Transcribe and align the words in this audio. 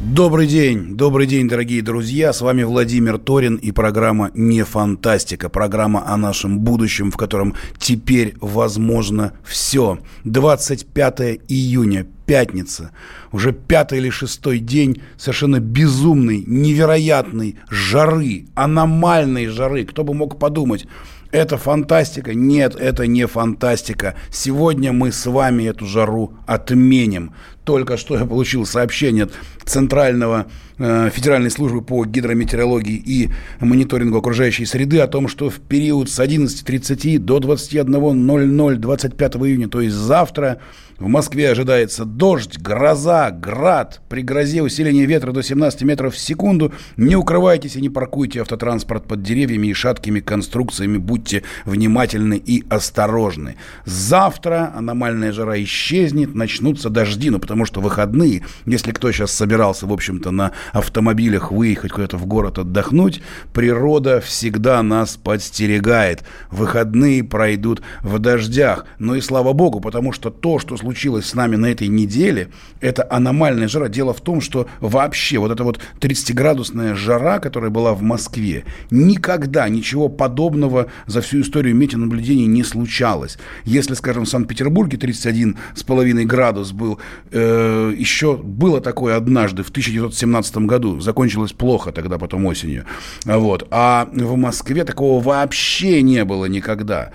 Добрый 0.00 0.46
день, 0.46 0.96
добрый 0.96 1.26
день, 1.26 1.46
дорогие 1.46 1.82
друзья. 1.82 2.32
С 2.32 2.40
вами 2.40 2.62
Владимир 2.62 3.18
Торин 3.18 3.56
и 3.56 3.70
программа 3.70 4.30
«Не 4.32 4.64
фантастика». 4.64 5.50
Программа 5.50 6.10
о 6.10 6.16
нашем 6.16 6.60
будущем, 6.60 7.10
в 7.10 7.18
котором 7.18 7.54
теперь 7.76 8.34
возможно 8.40 9.34
все. 9.44 9.98
25 10.24 11.40
июня, 11.48 12.06
пятница. 12.24 12.92
Уже 13.30 13.52
пятый 13.52 13.98
или 13.98 14.08
шестой 14.08 14.58
день 14.58 15.02
совершенно 15.18 15.60
безумной, 15.60 16.44
невероятной 16.46 17.58
жары, 17.68 18.46
аномальной 18.54 19.48
жары. 19.48 19.84
Кто 19.84 20.02
бы 20.02 20.14
мог 20.14 20.38
подумать, 20.38 20.86
это 21.30 21.58
фантастика? 21.58 22.34
Нет, 22.34 22.74
это 22.74 23.06
не 23.06 23.26
фантастика. 23.26 24.16
Сегодня 24.32 24.92
мы 24.92 25.12
с 25.12 25.26
вами 25.26 25.64
эту 25.64 25.86
жару 25.86 26.34
отменим. 26.46 27.34
Только 27.64 27.96
что 27.96 28.16
я 28.16 28.24
получил 28.24 28.64
сообщение 28.66 29.24
от 29.24 29.32
Центрального 29.64 30.46
э, 30.78 31.10
Федеральной 31.12 31.50
службы 31.50 31.82
по 31.82 32.04
гидрометеорологии 32.04 32.96
и 32.96 33.30
мониторингу 33.60 34.18
окружающей 34.18 34.64
среды 34.64 34.98
о 35.00 35.06
том, 35.06 35.28
что 35.28 35.50
в 35.50 35.60
период 35.60 36.08
с 36.10 36.18
11.30 36.18 37.18
до 37.18 37.38
21.00 37.38 38.76
25 38.76 39.36
июня, 39.36 39.68
то 39.68 39.80
есть 39.80 39.94
завтра, 39.94 40.60
в 41.00 41.08
Москве 41.08 41.50
ожидается 41.50 42.04
дождь, 42.04 42.58
гроза, 42.58 43.30
град. 43.30 44.02
При 44.10 44.20
грозе 44.20 44.62
усиление 44.62 45.06
ветра 45.06 45.32
до 45.32 45.42
17 45.42 45.80
метров 45.82 46.14
в 46.14 46.18
секунду. 46.18 46.74
Не 46.98 47.16
укрывайтесь 47.16 47.74
и 47.76 47.80
не 47.80 47.88
паркуйте 47.88 48.42
автотранспорт 48.42 49.06
под 49.06 49.22
деревьями 49.22 49.68
и 49.68 49.72
шаткими 49.72 50.20
конструкциями. 50.20 50.98
Будьте 50.98 51.42
внимательны 51.64 52.34
и 52.34 52.64
осторожны. 52.68 53.56
Завтра 53.86 54.74
аномальная 54.76 55.32
жара 55.32 55.60
исчезнет, 55.62 56.34
начнутся 56.34 56.90
дожди. 56.90 57.30
Ну, 57.30 57.38
потому 57.50 57.66
что 57.66 57.80
выходные, 57.80 58.44
если 58.64 58.92
кто 58.92 59.10
сейчас 59.10 59.32
собирался, 59.32 59.84
в 59.84 59.92
общем-то, 59.92 60.30
на 60.30 60.52
автомобилях 60.72 61.50
выехать 61.50 61.90
куда-то 61.90 62.16
в 62.16 62.24
город 62.24 62.60
отдохнуть, 62.60 63.22
природа 63.52 64.20
всегда 64.20 64.80
нас 64.84 65.16
подстерегает. 65.16 66.22
Выходные 66.52 67.24
пройдут 67.24 67.82
в 68.02 68.20
дождях. 68.20 68.86
Ну 69.00 69.16
и 69.16 69.20
слава 69.20 69.52
богу, 69.52 69.80
потому 69.80 70.12
что 70.12 70.30
то, 70.30 70.60
что 70.60 70.76
случилось 70.76 71.26
с 71.26 71.34
нами 71.34 71.56
на 71.56 71.66
этой 71.66 71.88
неделе, 71.88 72.50
это 72.80 73.04
аномальная 73.10 73.66
жара. 73.66 73.88
Дело 73.88 74.14
в 74.14 74.20
том, 74.20 74.40
что 74.40 74.68
вообще 74.78 75.38
вот 75.38 75.50
эта 75.50 75.64
вот 75.64 75.80
30-градусная 75.98 76.94
жара, 76.94 77.40
которая 77.40 77.70
была 77.70 77.94
в 77.94 78.02
Москве, 78.02 78.64
никогда 78.92 79.68
ничего 79.68 80.08
подобного 80.08 80.86
за 81.08 81.20
всю 81.20 81.40
историю 81.40 81.74
метеонаблюдений 81.74 82.46
не 82.46 82.62
случалось. 82.62 83.38
Если, 83.64 83.94
скажем, 83.94 84.24
в 84.24 84.28
Санкт-Петербурге 84.28 84.98
31,5 84.98 86.24
градус 86.26 86.70
был, 86.70 87.00
э, 87.40 87.94
еще 87.96 88.36
было 88.36 88.80
такое 88.80 89.16
однажды 89.16 89.62
в 89.62 89.70
1917 89.70 90.56
году, 90.58 91.00
закончилось 91.00 91.52
плохо 91.52 91.92
тогда 91.92 92.18
потом 92.18 92.46
осенью. 92.46 92.84
Вот. 93.24 93.66
А 93.70 94.08
в 94.12 94.36
Москве 94.36 94.84
такого 94.84 95.22
вообще 95.22 96.02
не 96.02 96.24
было 96.24 96.46
никогда 96.46 97.10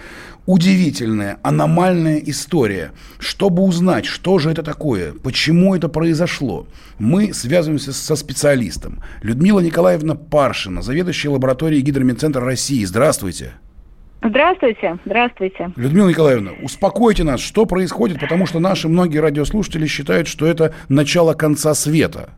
удивительная, 0.46 1.40
аномальная 1.44 2.18
история. 2.18 2.92
Чтобы 3.20 3.64
узнать, 3.64 4.06
что 4.06 4.40
же 4.40 4.52
это 4.52 4.64
такое, 4.64 5.14
почему 5.14 5.76
это 5.76 5.90
произошло, 5.90 6.68
мы 7.00 7.34
связываемся 7.34 7.94
со 7.94 8.16
специалистом. 8.16 9.02
Людмила 9.22 9.60
Николаевна 9.60 10.16
Паршина, 10.16 10.82
заведующая 10.82 11.32
лабораторией 11.32 11.82
Гидромедцентра 11.82 12.44
России. 12.44 12.86
Здравствуйте. 12.86 13.54
Здравствуйте, 14.24 14.98
здравствуйте. 15.06 15.72
Людмила 15.76 16.10
Николаевна, 16.10 16.52
успокойте 16.64 17.24
нас, 17.24 17.40
что 17.40 17.66
происходит, 17.66 18.20
потому 18.20 18.48
что 18.48 18.60
наши 18.60 18.88
многие 18.88 19.20
радиослушатели 19.20 19.86
считают, 19.86 20.28
что 20.28 20.48
это 20.48 20.74
начало 20.90 21.34
конца 21.34 21.74
света. 21.74 22.30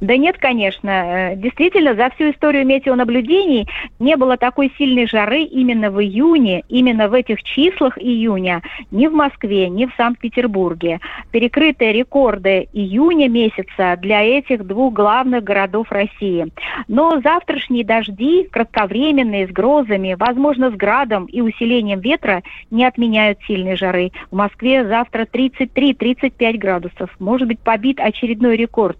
Да 0.00 0.16
нет, 0.16 0.36
конечно. 0.38 0.90
Э, 0.90 1.36
действительно, 1.36 1.94
за 1.94 2.10
всю 2.10 2.32
историю 2.32 2.66
метеонаблюдений 2.66 3.68
не 4.00 4.16
было 4.16 4.36
такой 4.36 4.72
сильной 4.76 5.06
жары 5.06 5.42
именно 5.42 5.92
в 5.92 6.02
июне, 6.02 6.64
именно 6.68 7.08
в 7.08 7.14
этих 7.14 7.40
числах 7.44 7.96
июня, 7.98 8.62
ни 8.90 9.06
в 9.06 9.12
Москве, 9.12 9.68
ни 9.68 9.86
в 9.86 9.94
Санкт-Петербурге. 9.96 10.98
Перекрытые 11.30 11.92
рекорды 11.92 12.68
июня 12.72 13.28
месяца 13.28 13.96
для 14.00 14.22
этих 14.22 14.66
двух 14.66 14.92
главных 14.92 15.44
городов 15.44 15.92
России. 15.92 16.48
Но 16.88 17.20
завтрашние 17.20 17.84
дожди, 17.84 18.48
кратковременные, 18.50 19.46
с 19.46 19.50
грозами, 19.52 20.16
возможно, 20.18 20.72
с 20.72 20.74
градом 20.74 21.26
и 21.26 21.40
усилением 21.40 22.00
ветра, 22.00 22.42
не 22.72 22.84
отменяют 22.84 23.38
сильной 23.46 23.76
жары. 23.76 24.10
В 24.32 24.34
Москве 24.34 24.84
завтра 24.84 25.26
33-35 25.32 26.58
градусов. 26.58 27.10
Может 27.20 27.46
быть 27.46 27.60
побит 27.60 28.00
очередной 28.00 28.56
рекорд 28.56 28.98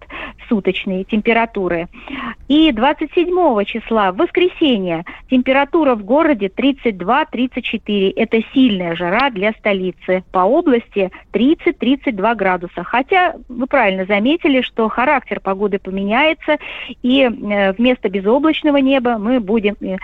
различные 0.83 1.03
температуры. 1.03 1.87
И 2.47 2.71
27 2.71 3.63
числа, 3.65 4.11
в 4.11 4.17
воскресенье, 4.17 5.05
температура 5.29 5.95
в 5.95 6.03
городе 6.03 6.47
32-34. 6.47 8.13
Это 8.15 8.41
сильная 8.53 8.95
жара 8.95 9.29
для 9.29 9.51
столицы. 9.53 10.23
По 10.31 10.39
области 10.39 11.11
30-32 11.31 12.35
градуса. 12.35 12.83
Хотя 12.83 13.35
вы 13.49 13.67
правильно 13.67 14.05
заметили, 14.05 14.61
что 14.61 14.89
характер 14.89 15.39
погоды 15.39 15.79
поменяется, 15.79 16.57
и 17.01 17.21
э, 17.21 17.73
вместо 17.73 18.09
безоблачного 18.09 18.77
неба 18.77 19.17
мы 19.17 19.39
будем 19.39 19.75
э, 19.81 19.97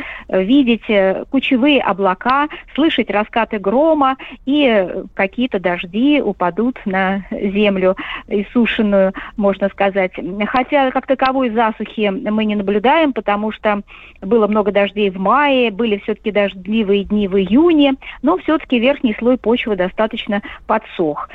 видеть 0.43 0.89
э, 0.89 1.25
кучевые 1.29 1.81
облака, 1.81 2.47
слышать 2.73 3.09
раскаты 3.09 3.59
грома, 3.59 4.17
и 4.45 4.87
какие-то 5.13 5.59
дожди 5.59 6.21
упадут 6.21 6.79
на 6.85 7.25
землю 7.31 7.95
иссушенную, 8.27 9.13
можно 9.37 9.69
сказать. 9.69 9.98
Хотя 10.47 10.69
Хотя 10.69 10.91
как 10.91 11.07
таковой 11.07 11.49
засухи 11.49 12.09
мы 12.09 12.45
не 12.45 12.55
наблюдаем, 12.55 13.11
потому 13.11 13.51
что 13.51 13.81
было 14.21 14.45
много 14.45 14.71
дождей 14.71 15.09
в 15.09 15.17
мае, 15.17 15.71
были 15.71 15.97
все-таки 15.97 16.29
дождливые 16.29 17.05
дни 17.05 17.27
в 17.27 17.35
июне, 17.37 17.95
но 18.21 18.37
все-таки 18.37 18.77
верхний 18.77 19.15
слой 19.17 19.37
почвы 19.37 19.75
достаточно 19.75 20.43
подсох. 20.67 21.27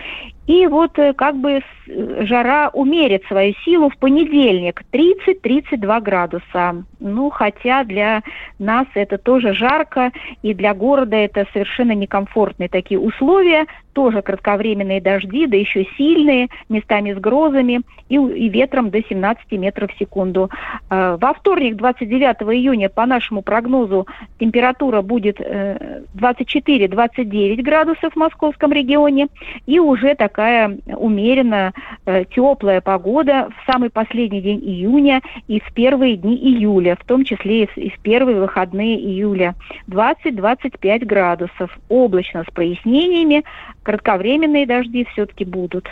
И 0.47 0.67
вот 0.67 0.99
э, 0.99 1.15
как 1.15 1.37
бы 1.37 1.63
э, 1.87 2.27
жара 2.27 2.69
умерит 2.73 3.25
свою 3.27 3.55
силу 3.65 3.89
в 3.89 3.97
понедельник 3.97 4.83
30-32 4.93 6.01
градуса. 6.03 6.85
Ну, 7.01 7.31
хотя 7.31 7.85
для 7.85 8.23
нас 8.59 8.87
это 8.95 9.17
тоже 9.17 9.55
жарко, 9.55 10.13
и 10.43 10.53
для 10.53 10.75
города 10.75 11.17
это 11.17 11.47
совершенно 11.53 11.93
некомфортные 11.93 12.69
такие 12.69 13.01
условия, 13.01 13.67
тоже 13.95 14.21
кратковременные 14.23 15.01
дожди, 15.01 15.47
да 15.47 15.57
еще 15.57 15.87
сильные, 15.97 16.49
местами 16.69 17.15
с 17.15 17.19
грозами 17.19 17.81
и, 18.09 18.17
и 18.17 18.49
ветром 18.49 18.91
до 18.91 19.01
17 19.03 19.53
метров 19.53 19.93
в 19.93 19.99
секунду. 19.99 20.51
Э, 20.91 21.17
во 21.19 21.33
вторник, 21.33 21.77
29 21.77 22.43
июня, 22.55 22.91
по 22.91 23.07
нашему 23.07 23.41
прогнозу, 23.41 24.07
температура 24.39 25.01
будет 25.01 25.41
24-29 25.41 27.63
градусов 27.63 28.13
в 28.13 28.17
московском 28.17 28.71
регионе, 28.73 29.29
и 29.67 29.79
уже 29.79 30.15
так 30.15 30.34
такая 30.35 30.79
умеренно 30.97 31.73
э, 32.07 32.25
теплая 32.25 32.81
погода 32.81 33.51
в 33.57 33.71
самый 33.71 33.89
последний 33.89 34.41
день 34.41 34.59
июня 34.59 35.23
и 35.47 35.61
в 35.61 35.73
первые 35.73 36.17
дни 36.17 36.35
июля, 36.35 36.97
в 37.01 37.05
том 37.05 37.25
числе 37.25 37.65
и 37.77 37.91
в 37.91 38.01
первые 38.01 38.41
выходные 38.41 38.99
июля. 38.99 39.55
20-25 39.89 41.05
градусов. 41.05 41.79
Облачно 41.89 42.43
с 42.43 42.53
прояснениями, 42.53 43.45
кратковременные 43.85 44.67
дожди 44.67 45.07
все-таки 45.13 45.45
будут. 45.45 45.89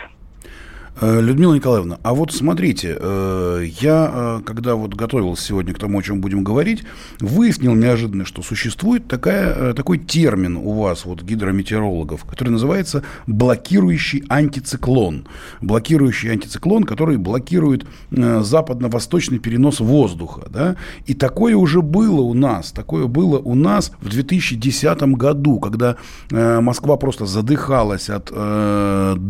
Э, 1.01 1.19
Людмила 1.19 1.55
Николаевна, 1.55 1.97
а 2.03 2.13
вот 2.13 2.31
смотрите, 2.31 2.95
э, 2.99 3.65
я, 3.81 4.11
э, 4.13 4.41
когда 4.45 4.75
вот 4.75 4.93
готовился 4.93 5.43
сегодня 5.43 5.73
к 5.73 5.79
тому, 5.79 5.97
о 5.97 6.03
чем 6.03 6.21
будем 6.21 6.43
говорить, 6.43 6.83
выяснил 7.19 7.73
неожиданно, 7.73 8.25
что 8.25 8.43
существует 8.43 9.07
такая, 9.07 9.73
такой 9.73 9.97
термин 9.97 10.55
у 10.55 10.71
вас, 10.73 11.05
вот 11.05 11.23
гидрометеорологов, 11.23 12.25
который 12.25 12.49
называется 12.49 13.03
блокирующий 13.25 14.23
антициклон. 14.29 15.27
Блокирующий 15.61 16.31
антициклон, 16.31 16.83
который 16.83 17.17
блокирует 17.17 17.85
западно-восточный 18.11 19.39
перенос 19.39 19.79
воздуха. 19.79 20.43
Да? 20.49 20.75
И 21.07 21.15
такое 21.15 21.55
уже 21.55 21.81
было 21.81 22.21
у 22.21 22.35
нас, 22.35 22.71
такое 22.71 23.07
было 23.07 23.39
у 23.39 23.55
нас 23.55 23.91
в 23.99 24.09
2010 24.09 25.01
году, 25.15 25.59
когда 25.59 25.97
Москва 26.29 26.97
просто 26.97 27.25
задыхалась 27.25 28.09
от 28.09 28.31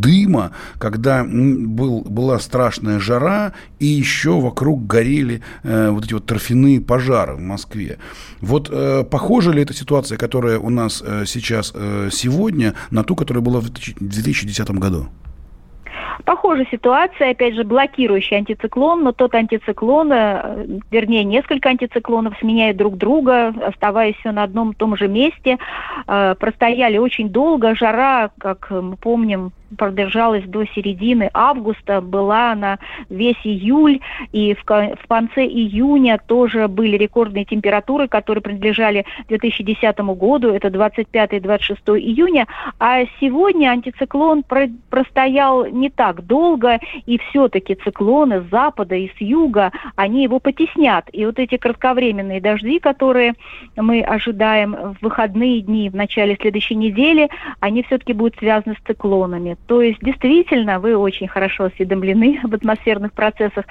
дыма, 0.00 0.50
когда 0.78 1.24
был, 1.54 2.02
была 2.02 2.38
страшная 2.38 2.98
жара, 2.98 3.52
и 3.78 3.86
еще 3.86 4.40
вокруг 4.40 4.86
горели 4.86 5.42
э, 5.62 5.90
вот 5.90 6.04
эти 6.04 6.14
вот 6.14 6.26
торфяные 6.26 6.80
пожары 6.80 7.34
в 7.34 7.40
Москве. 7.40 7.98
Вот 8.40 8.68
э, 8.70 9.04
похожа 9.04 9.52
ли 9.52 9.62
эта 9.62 9.74
ситуация, 9.74 10.18
которая 10.18 10.58
у 10.58 10.70
нас 10.70 11.02
э, 11.04 11.24
сейчас 11.26 11.72
э, 11.74 12.08
сегодня, 12.12 12.74
на 12.90 13.04
ту, 13.04 13.16
которая 13.16 13.42
была 13.42 13.60
в 13.60 13.70
2010 13.70 14.70
году? 14.70 15.08
Похожая 16.24 16.66
ситуация, 16.70 17.30
опять 17.30 17.54
же, 17.54 17.64
блокирующий 17.64 18.36
антициклон, 18.36 19.02
но 19.02 19.12
тот 19.12 19.34
антициклон, 19.34 20.10
э, 20.12 20.80
вернее, 20.90 21.24
несколько 21.24 21.68
антициклонов 21.68 22.34
сменяют 22.40 22.76
друг 22.76 22.96
друга, 22.96 23.48
оставаясь 23.48 24.16
все 24.16 24.32
на 24.32 24.44
одном 24.44 24.70
и 24.70 24.74
том 24.74 24.96
же 24.96 25.08
месте. 25.08 25.58
Э, 26.06 26.34
простояли 26.38 26.96
очень 26.96 27.28
долго, 27.28 27.74
жара, 27.74 28.30
как 28.38 28.70
мы 28.70 28.96
помним, 28.96 29.52
продержалась 29.76 30.44
до 30.44 30.64
середины 30.66 31.30
августа, 31.32 32.00
была 32.00 32.54
на 32.54 32.78
весь 33.08 33.40
июль, 33.44 34.00
и 34.32 34.54
в, 34.54 34.64
в 34.64 35.06
конце 35.08 35.44
июня 35.44 36.18
тоже 36.18 36.68
были 36.68 36.96
рекордные 36.96 37.44
температуры, 37.44 38.08
которые 38.08 38.42
принадлежали 38.42 39.04
2010 39.28 39.98
году, 40.16 40.50
это 40.50 40.68
25-26 40.68 41.98
июня, 41.98 42.46
а 42.78 43.04
сегодня 43.20 43.70
антициклон 43.70 44.42
про, 44.42 44.68
простоял 44.90 45.66
не 45.66 45.90
так 45.90 46.26
долго, 46.26 46.80
и 47.06 47.18
все-таки 47.18 47.74
циклоны 47.74 48.42
с 48.42 48.50
запада 48.50 48.94
и 48.94 49.08
с 49.08 49.20
юга, 49.20 49.72
они 49.96 50.22
его 50.22 50.38
потеснят. 50.38 51.08
И 51.12 51.24
вот 51.26 51.38
эти 51.38 51.56
кратковременные 51.56 52.40
дожди, 52.40 52.78
которые 52.78 53.34
мы 53.76 54.02
ожидаем 54.02 54.74
в 54.74 54.96
выходные 55.02 55.60
дни 55.60 55.90
в 55.90 55.96
начале 55.96 56.36
следующей 56.40 56.76
недели, 56.76 57.28
они 57.60 57.82
все-таки 57.82 58.12
будут 58.12 58.36
связаны 58.38 58.76
с 58.76 58.86
циклонами. 58.86 59.56
То 59.66 59.80
есть, 59.82 60.00
действительно, 60.00 60.78
вы 60.78 60.96
очень 60.96 61.28
хорошо 61.28 61.64
осведомлены 61.64 62.40
об 62.44 62.54
атмосферных 62.54 63.12
процессах. 63.12 63.64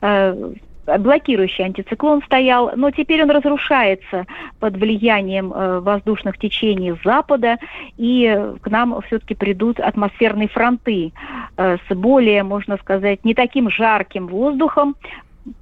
Э, 0.00 0.52
блокирующий 0.98 1.64
антициклон 1.64 2.22
стоял, 2.22 2.72
но 2.76 2.90
теперь 2.90 3.22
он 3.22 3.30
разрушается 3.30 4.24
под 4.60 4.76
влиянием 4.76 5.52
э, 5.52 5.80
воздушных 5.80 6.38
течений 6.38 6.92
с 6.92 7.02
запада, 7.02 7.56
и 7.96 8.52
к 8.60 8.70
нам 8.70 9.00
все-таки 9.06 9.34
придут 9.34 9.80
атмосферные 9.80 10.48
фронты 10.48 11.12
э, 11.56 11.76
с 11.88 11.94
более, 11.94 12.42
можно 12.44 12.76
сказать, 12.76 13.24
не 13.24 13.34
таким 13.34 13.70
жарким 13.70 14.28
воздухом, 14.28 14.96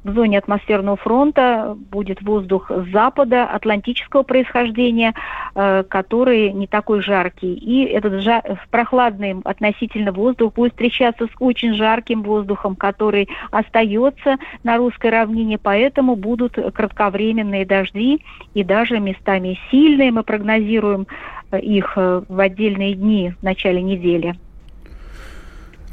в 0.02 0.12
зоне 0.12 0.38
атмосферного 0.38 0.96
фронта 0.96 1.76
будет 1.90 2.22
воздух 2.22 2.70
с 2.70 2.90
запада, 2.90 3.44
атлантического 3.44 4.22
происхождения, 4.22 5.14
э, 5.54 5.84
который 5.88 6.52
не 6.52 6.66
такой 6.66 7.02
жаркий. 7.02 7.54
И 7.54 7.84
этот 7.84 8.22
жар, 8.22 8.42
прохладный 8.70 9.36
относительно 9.44 10.12
воздух 10.12 10.54
будет 10.54 10.72
встречаться 10.72 11.26
с 11.26 11.30
очень 11.38 11.74
жарким 11.74 12.22
воздухом, 12.22 12.76
который 12.76 13.28
остается 13.50 14.36
на 14.62 14.76
русской 14.76 15.10
равнине, 15.10 15.58
поэтому 15.58 16.16
будут 16.16 16.54
кратковременные 16.54 17.66
дожди 17.66 18.24
и 18.54 18.64
даже 18.64 19.00
местами 19.00 19.58
сильные. 19.70 20.12
Мы 20.12 20.22
прогнозируем 20.22 21.06
э, 21.50 21.60
их 21.60 21.92
э, 21.96 22.22
в 22.28 22.40
отдельные 22.40 22.94
дни 22.94 23.34
в 23.38 23.42
начале 23.42 23.82
недели. 23.82 24.34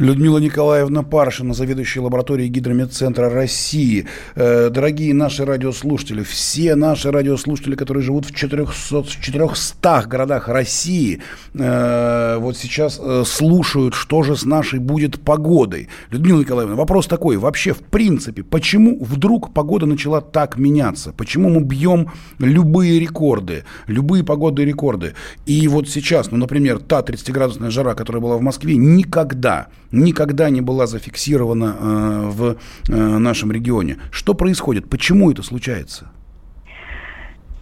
Людмила 0.01 0.39
Николаевна 0.39 1.03
Паршина, 1.03 1.53
заведующая 1.53 2.01
лабораторией 2.01 2.49
Гидрометцентра 2.49 3.29
России. 3.29 4.07
Э, 4.33 4.71
дорогие 4.71 5.13
наши 5.13 5.45
радиослушатели, 5.45 6.23
все 6.23 6.73
наши 6.73 7.11
радиослушатели, 7.11 7.75
которые 7.75 8.03
живут 8.03 8.25
в 8.25 8.33
400, 8.33 9.03
400 9.03 10.05
городах 10.07 10.47
России, 10.47 11.21
э, 11.53 12.37
вот 12.39 12.57
сейчас 12.57 12.99
э, 12.99 13.23
слушают, 13.27 13.93
что 13.93 14.23
же 14.23 14.35
с 14.35 14.43
нашей 14.43 14.79
будет 14.79 15.21
погодой. 15.21 15.87
Людмила 16.09 16.39
Николаевна, 16.39 16.73
вопрос 16.73 17.05
такой. 17.05 17.37
Вообще, 17.37 17.73
в 17.73 17.81
принципе, 17.81 18.41
почему 18.41 18.97
вдруг 19.03 19.53
погода 19.53 19.85
начала 19.85 20.19
так 20.19 20.57
меняться? 20.57 21.13
Почему 21.15 21.49
мы 21.49 21.61
бьем 21.61 22.09
любые 22.39 22.99
рекорды, 22.99 23.65
любые 23.85 24.23
погодные 24.23 24.65
рекорды? 24.65 25.13
И 25.45 25.67
вот 25.67 25.87
сейчас, 25.87 26.31
ну, 26.31 26.37
например, 26.37 26.79
та 26.79 27.01
30-градусная 27.01 27.69
жара, 27.69 27.93
которая 27.93 28.23
была 28.23 28.37
в 28.37 28.41
Москве, 28.41 28.77
никогда 28.77 29.67
никогда 29.91 30.49
не 30.49 30.61
была 30.61 30.87
зафиксирована 30.87 31.75
э, 31.79 32.21
в 32.29 32.57
э, 32.89 33.17
нашем 33.17 33.51
регионе. 33.51 33.97
Что 34.11 34.33
происходит? 34.33 34.89
Почему 34.89 35.31
это 35.31 35.43
случается? 35.43 36.11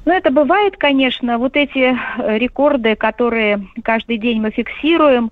Ну, 0.06 0.14
это 0.14 0.31
бывает, 0.31 0.76
конечно. 0.78 1.38
Вот 1.38 1.56
эти 1.56 1.94
э, 1.94 2.38
рекорды, 2.38 2.96
которые 2.96 3.68
каждый 3.84 4.18
день 4.18 4.42
мы 4.42 4.52
фиксируем, 4.52 5.31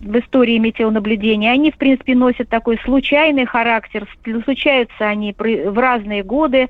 в 0.00 0.18
истории 0.18 0.58
метеонаблюдения, 0.58 1.50
они, 1.50 1.70
в 1.70 1.76
принципе, 1.76 2.14
носят 2.14 2.48
такой 2.48 2.78
случайный 2.84 3.46
характер, 3.46 4.06
случаются 4.44 5.08
они 5.08 5.34
в 5.36 5.78
разные 5.78 6.22
годы. 6.22 6.68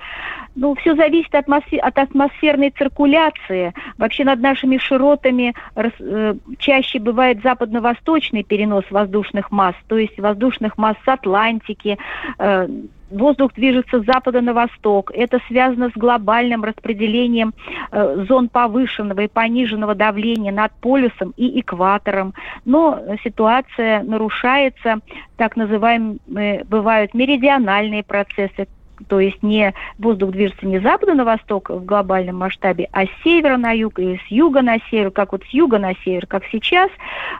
Ну, 0.54 0.74
все 0.76 0.94
зависит 0.94 1.34
от, 1.34 1.42
атмосфер, 1.42 1.80
от 1.82 1.98
атмосферной 1.98 2.70
циркуляции. 2.70 3.74
Вообще 3.98 4.24
над 4.24 4.40
нашими 4.40 4.78
широтами 4.78 5.54
э, 5.74 6.34
чаще 6.58 6.98
бывает 6.98 7.42
западно-восточный 7.42 8.42
перенос 8.42 8.84
воздушных 8.90 9.50
масс, 9.50 9.74
то 9.86 9.98
есть 9.98 10.18
воздушных 10.18 10.78
масс 10.78 10.96
с 11.04 11.08
Атлантики, 11.08 11.98
э, 12.38 12.68
воздух 13.10 13.52
движется 13.54 14.00
с 14.00 14.04
запада 14.04 14.40
на 14.40 14.52
восток. 14.52 15.10
Это 15.14 15.40
связано 15.48 15.90
с 15.90 15.92
глобальным 15.92 16.64
распределением 16.64 17.54
э, 17.90 18.24
зон 18.28 18.48
повышенного 18.48 19.20
и 19.20 19.28
пониженного 19.28 19.94
давления 19.94 20.52
над 20.52 20.72
полюсом 20.80 21.32
и 21.36 21.60
экватором. 21.60 22.34
Но 22.64 23.00
ситуация 23.22 24.02
нарушается, 24.02 25.00
так 25.36 25.56
называемые 25.56 26.64
бывают 26.64 27.14
меридиональные 27.14 28.02
процессы, 28.02 28.66
то 29.08 29.20
есть 29.20 29.42
не 29.42 29.74
воздух 29.98 30.30
движется 30.30 30.66
не 30.66 30.78
с 30.78 30.82
запада 30.82 31.14
на 31.14 31.24
восток 31.24 31.70
в 31.70 31.84
глобальном 31.84 32.36
масштабе, 32.36 32.88
а 32.92 33.04
с 33.06 33.08
севера 33.24 33.56
на 33.56 33.72
юг 33.72 33.98
или 33.98 34.20
с 34.26 34.30
юга 34.30 34.62
на 34.62 34.78
север, 34.90 35.10
как 35.10 35.32
вот 35.32 35.42
с 35.44 35.54
юга 35.54 35.78
на 35.78 35.94
север, 36.04 36.26
как 36.26 36.44
сейчас. 36.50 36.90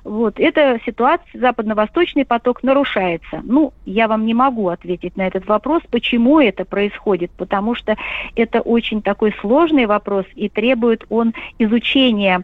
Вот 0.05 0.38
эта 0.38 0.79
ситуация, 0.85 1.41
западно-восточный 1.41 2.25
поток 2.25 2.62
нарушается. 2.62 3.41
Ну, 3.43 3.73
я 3.85 4.08
вам 4.08 4.26
не 4.26 4.35
могу 4.35 4.69
ответить 4.69 5.17
на 5.17 5.26
этот 5.26 5.47
вопрос, 5.47 5.82
почему 5.91 6.41
это 6.41 6.64
происходит, 6.64 7.31
потому 7.32 7.75
что 7.75 7.97
это 8.35 8.61
очень 8.61 9.02
такой 9.02 9.35
сложный 9.41 9.87
вопрос 9.87 10.26
и 10.35 10.49
требует 10.49 11.05
он 11.09 11.35
изучения 11.59 12.43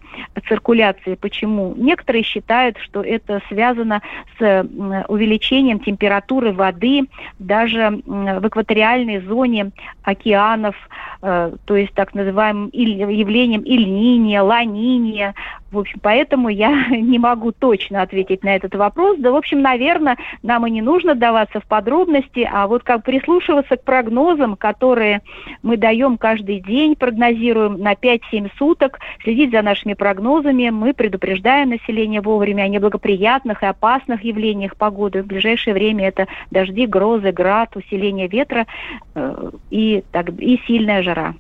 циркуляции. 0.49 1.15
Почему? 1.15 1.75
Некоторые 1.77 2.23
считают, 2.23 2.79
что 2.79 3.03
это 3.03 3.41
связано 3.49 4.03
с 4.39 4.67
увеличением 5.09 5.81
температуры 5.81 6.53
воды 6.53 7.03
даже 7.39 8.03
в 8.07 8.47
экваториальном 8.47 9.02
экваториальной 9.03 9.21
зоне 9.27 9.73
океанов, 10.03 10.75
э, 11.23 11.53
то 11.65 11.77
есть 11.77 11.95
так 11.95 12.15
называемым 12.15 12.71
явлением 12.73 13.63
Ильниния, 13.63 14.43
Ланиния. 14.43 15.35
В 15.73 15.79
общем, 15.79 16.01
поэтому 16.03 16.51
я 16.51 16.87
не 16.91 17.19
могу 17.19 17.51
точно 17.51 18.03
ответить 18.03 18.45
на 18.45 18.55
этот 18.55 18.75
вопрос. 18.75 19.19
Да, 19.19 19.33
в 19.33 19.37
общем, 19.37 19.63
наверное, 19.63 20.19
нам 20.43 20.67
и 20.67 20.71
не 20.71 20.83
нужно 20.83 21.15
даваться 21.15 21.61
в 21.61 21.67
подробности, 21.67 22.49
а 22.51 22.67
вот 22.67 22.83
как 22.83 23.03
прислушиваться 23.05 23.77
к 23.77 23.83
прогнозам, 23.83 24.57
которые 24.57 25.23
мы 25.63 25.79
даем 25.79 26.19
каждый 26.19 26.61
день, 26.61 26.95
прогнозируем 26.95 27.81
на 27.81 27.95
5-7 27.95 28.51
суток, 28.59 29.01
следить 29.23 29.51
за 29.51 29.63
нашими 29.63 29.95
прогнозами, 29.95 30.69
мы 30.69 30.93
предупреждаем 30.93 31.71
население 31.71 32.21
вовремя 32.21 32.65
о 32.65 32.69
неблагоприятных 32.69 33.63
и 33.63 33.67
опасных 33.67 34.23
явлениях 34.25 34.77
погоды. 34.77 35.23
В 35.23 35.27
ближайшее 35.27 35.73
время 35.73 36.09
это 36.09 36.27
дожди, 36.51 36.87
грозы, 36.87 37.33
град, 37.33 37.75
усиление 37.77 38.29
ветра. 38.29 38.67
Э, 39.15 39.51
и, 39.71 40.05
так, 40.13 40.29
и 40.39 40.61
сильная 40.67 41.03
жара. 41.03 41.35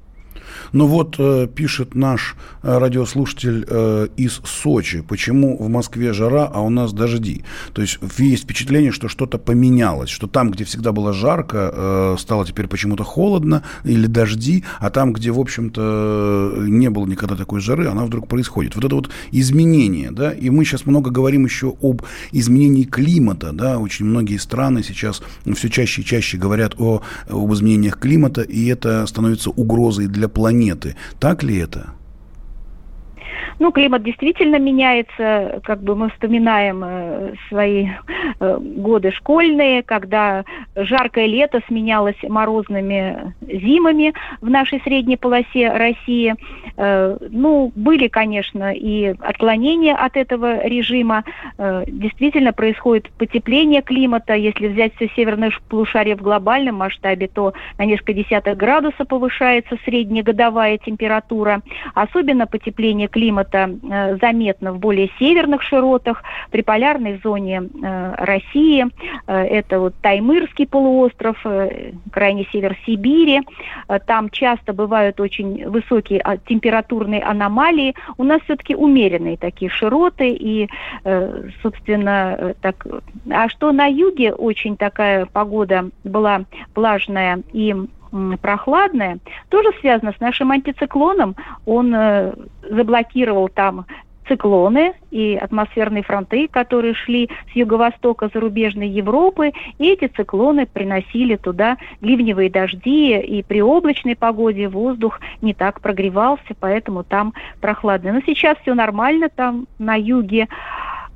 Но 0.73 0.87
вот 0.87 1.17
э, 1.19 1.49
пишет 1.55 1.95
наш 1.95 2.37
э, 2.63 2.79
радиослушатель 2.79 3.65
э, 3.69 4.09
из 4.17 4.41
Сочи, 4.45 5.03
почему 5.03 5.57
в 5.63 5.69
Москве 5.69 6.13
жара, 6.13 6.51
а 6.53 6.61
у 6.61 6.71
нас 6.71 6.93
дожди. 6.93 7.45
То 7.73 7.83
есть 7.83 7.99
есть 8.19 8.45
впечатление, 8.45 8.93
что 8.93 9.09
что-то 9.09 9.39
поменялось, 9.39 10.11
что 10.11 10.27
там, 10.27 10.51
где 10.51 10.65
всегда 10.65 10.93
было 10.93 11.13
жарко, 11.13 11.71
э, 11.73 12.17
стало 12.19 12.47
теперь 12.47 12.69
почему-то 12.69 13.05
холодно 13.05 13.63
или 13.85 14.07
дожди, 14.07 14.65
а 14.81 14.91
там, 14.91 15.13
где, 15.13 15.31
в 15.31 15.41
общем-то, 15.41 16.55
не 16.59 16.91
было 16.91 17.07
никогда 17.07 17.37
такой 17.37 17.61
жары, 17.61 17.87
она 17.87 18.05
вдруг 18.05 18.29
происходит. 18.29 18.75
Вот 18.75 18.85
это 18.85 18.95
вот 18.95 19.11
изменение, 19.31 20.11
да, 20.11 20.33
и 20.33 20.51
мы 20.51 20.65
сейчас 20.65 20.87
много 20.87 21.11
говорим 21.11 21.45
еще 21.45 21.75
об 21.83 22.03
изменении 22.33 22.85
климата, 22.85 23.53
да, 23.53 23.79
очень 23.79 24.07
многие 24.07 24.39
страны 24.39 24.83
сейчас 24.83 25.23
все 25.55 25.69
чаще 25.69 26.03
и 26.03 26.05
чаще 26.05 26.39
говорят 26.39 26.75
о, 26.79 27.03
об 27.29 27.53
изменениях 27.53 27.99
климата, 27.99 28.43
и 28.43 28.67
это 28.67 29.07
становится 29.07 29.51
угрозой 29.51 30.07
для 30.07 30.29
планеты. 30.29 30.42
Так 31.21 31.43
ли 31.43 31.59
это? 31.59 31.93
Ну, 33.59 33.71
климат 33.73 34.03
действительно 34.03 34.59
меняется, 34.59 35.61
как 35.65 35.83
бы 35.83 35.95
мы 35.95 36.11
вспоминаем 36.11 36.83
э, 36.85 37.35
свои 37.49 37.89
э, 38.41 38.59
годы 38.59 39.13
школьные, 39.13 39.83
когда 39.83 40.45
жаркое 40.75 41.27
лето 41.27 41.61
сменялось 41.69 42.17
морозными 42.23 43.35
зимами 43.41 44.15
в 44.41 44.51
нашей 44.51 44.81
средней 44.81 45.17
полосе 45.17 45.71
России. 45.71 46.35
Э, 46.77 47.17
ну, 47.31 47.73
были, 47.77 48.09
конечно, 48.09 48.73
и 48.73 49.15
отклонения 49.21 49.95
от 49.95 50.17
этого 50.17 50.67
режима. 50.67 51.25
Действительно 51.59 52.53
происходит 52.53 53.11
потепление 53.13 53.83
климата. 53.83 54.35
Если 54.35 54.69
взять 54.69 54.95
все 54.97 55.09
северное 55.15 55.53
полушарие 55.69 56.17
в 56.17 56.23
глобальном 56.23 56.77
масштабе, 56.77 57.29
то 57.29 57.53
на 57.79 57.85
несколько 57.85 58.15
десятых 58.15 58.57
градусов 58.57 59.07
повышается 59.09 59.77
средняя 59.85 60.25
годовая 60.25 60.79
температура. 60.79 61.63
Особенно 61.95 62.47
потепление 62.47 63.09
климата 63.09 63.52
это 63.53 63.79
э, 63.83 64.17
заметно 64.21 64.73
в 64.73 64.79
более 64.79 65.11
северных 65.19 65.63
широтах, 65.63 66.23
при 66.51 66.63
полярной 66.63 67.21
зоне 67.23 67.63
э, 67.63 68.15
России. 68.17 68.87
Э, 69.27 69.43
это 69.45 69.81
вот 69.81 69.95
Таймырский 70.01 70.67
полуостров, 70.67 71.37
крайний 72.11 72.49
север 72.53 72.77
Сибири. 72.87 73.41
Там 74.07 74.31
часто 74.31 74.73
бывают 74.73 75.21
очень 75.21 75.69
высокие 75.69 76.21
а, 76.21 76.37
температурные 76.37 77.23
аномалии. 77.23 77.95
У 78.17 78.25
нас 78.25 78.41
все-таки 78.43 78.75
умеренные 78.75 79.37
такие 79.37 79.71
широты. 79.71 80.31
И, 80.31 80.69
собственно, 81.63 82.55
так... 82.61 82.87
А 83.31 83.49
что 83.49 83.73
на 83.73 83.87
юге 83.87 84.33
очень 84.33 84.77
такая 84.77 85.27
погода 85.27 85.91
была 86.05 86.43
влажная 86.75 87.43
и 87.53 87.75
прохладное, 88.41 89.19
тоже 89.49 89.71
связано 89.81 90.13
с 90.13 90.21
нашим 90.21 90.51
антициклоном. 90.51 91.35
Он 91.67 91.95
э, 91.95 92.33
заблокировал 92.69 93.49
там 93.49 93.87
циклоны 94.29 94.95
и 95.11 95.37
атмосферные 95.37 96.03
фронты, 96.03 96.49
которые 96.49 96.95
шли 96.95 97.29
с 97.53 97.57
юго-востока 97.57 98.31
зарубежной 98.33 98.89
Европы, 98.89 99.53
и 99.79 99.89
эти 99.89 100.07
циклоны 100.07 100.67
приносили 100.67 101.37
туда 101.37 101.77
ливневые 102.01 102.51
дожди, 102.51 103.19
и 103.19 103.43
при 103.43 103.61
облачной 103.61 104.17
погоде 104.17 104.69
воздух 104.69 105.21
не 105.41 105.55
так 105.55 105.81
прогревался, 105.81 106.55
поэтому 106.59 107.05
там 107.05 107.35
прохладно. 107.61 108.13
Но 108.13 108.21
сейчас 108.25 108.57
все 108.63 108.75
нормально 108.75 109.29
там 109.29 109.67
на 109.79 109.97
юге. 109.97 110.49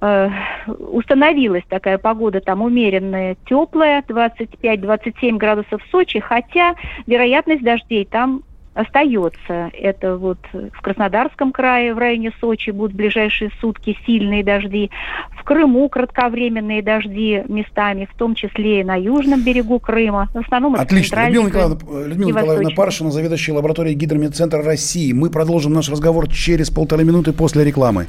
Э, 0.00 0.28
установилась 0.66 1.64
такая 1.68 1.96
погода 1.98 2.40
там 2.40 2.60
умеренная, 2.62 3.36
теплая, 3.48 4.02
25-27 4.06 5.36
градусов 5.36 5.82
в 5.82 5.90
Сочи, 5.90 6.20
хотя 6.20 6.74
вероятность 7.06 7.62
дождей 7.62 8.04
там 8.04 8.42
остается. 8.74 9.70
Это 9.72 10.18
вот 10.18 10.38
в 10.52 10.82
Краснодарском 10.82 11.50
крае, 11.50 11.94
в 11.94 11.98
районе 11.98 12.30
Сочи 12.40 12.70
будут 12.70 12.92
в 12.92 12.96
ближайшие 12.96 13.50
сутки 13.58 13.96
сильные 14.06 14.44
дожди. 14.44 14.90
В 15.30 15.42
Крыму 15.44 15.88
кратковременные 15.88 16.82
дожди 16.82 17.42
местами, 17.48 18.06
в 18.12 18.16
том 18.18 18.34
числе 18.34 18.80
и 18.80 18.84
на 18.84 18.96
южном 18.96 19.42
берегу 19.42 19.78
Крыма. 19.80 20.28
В 20.34 20.38
основном 20.38 20.74
Отлично. 20.74 21.24
Людмила 21.24 21.46
Николаевна, 21.46 22.06
Людмила 22.06 22.28
Николаевна 22.28 22.70
Паршина, 22.76 23.10
заведующая 23.10 23.54
лабораторией 23.54 23.96
Гидромедцентра 23.96 24.62
России. 24.62 25.12
Мы 25.12 25.30
продолжим 25.30 25.72
наш 25.72 25.88
разговор 25.88 26.28
через 26.28 26.68
полторы 26.68 27.04
минуты 27.04 27.32
после 27.32 27.64
рекламы. 27.64 28.08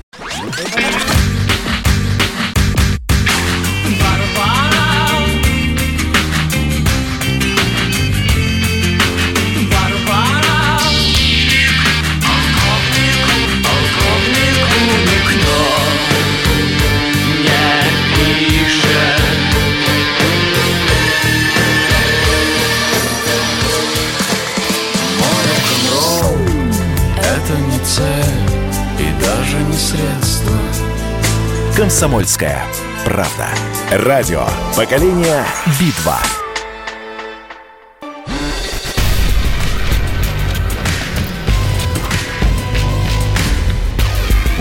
«Комсомольская 31.87 32.65
правда». 33.05 33.47
Радио 33.89 34.45
«Поколение 34.75 35.45
Битва». 35.79 36.19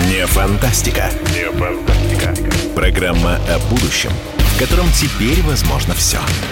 Не 0.08 0.24
фантастика. 0.28 1.10
Не 1.34 1.50
фантастика. 1.50 2.32
Программа 2.76 3.40
о 3.48 3.58
будущем, 3.70 4.12
в 4.36 4.60
котором 4.60 4.86
теперь 4.92 5.42
возможно 5.42 5.94
все. 5.94 6.18
Все. 6.18 6.46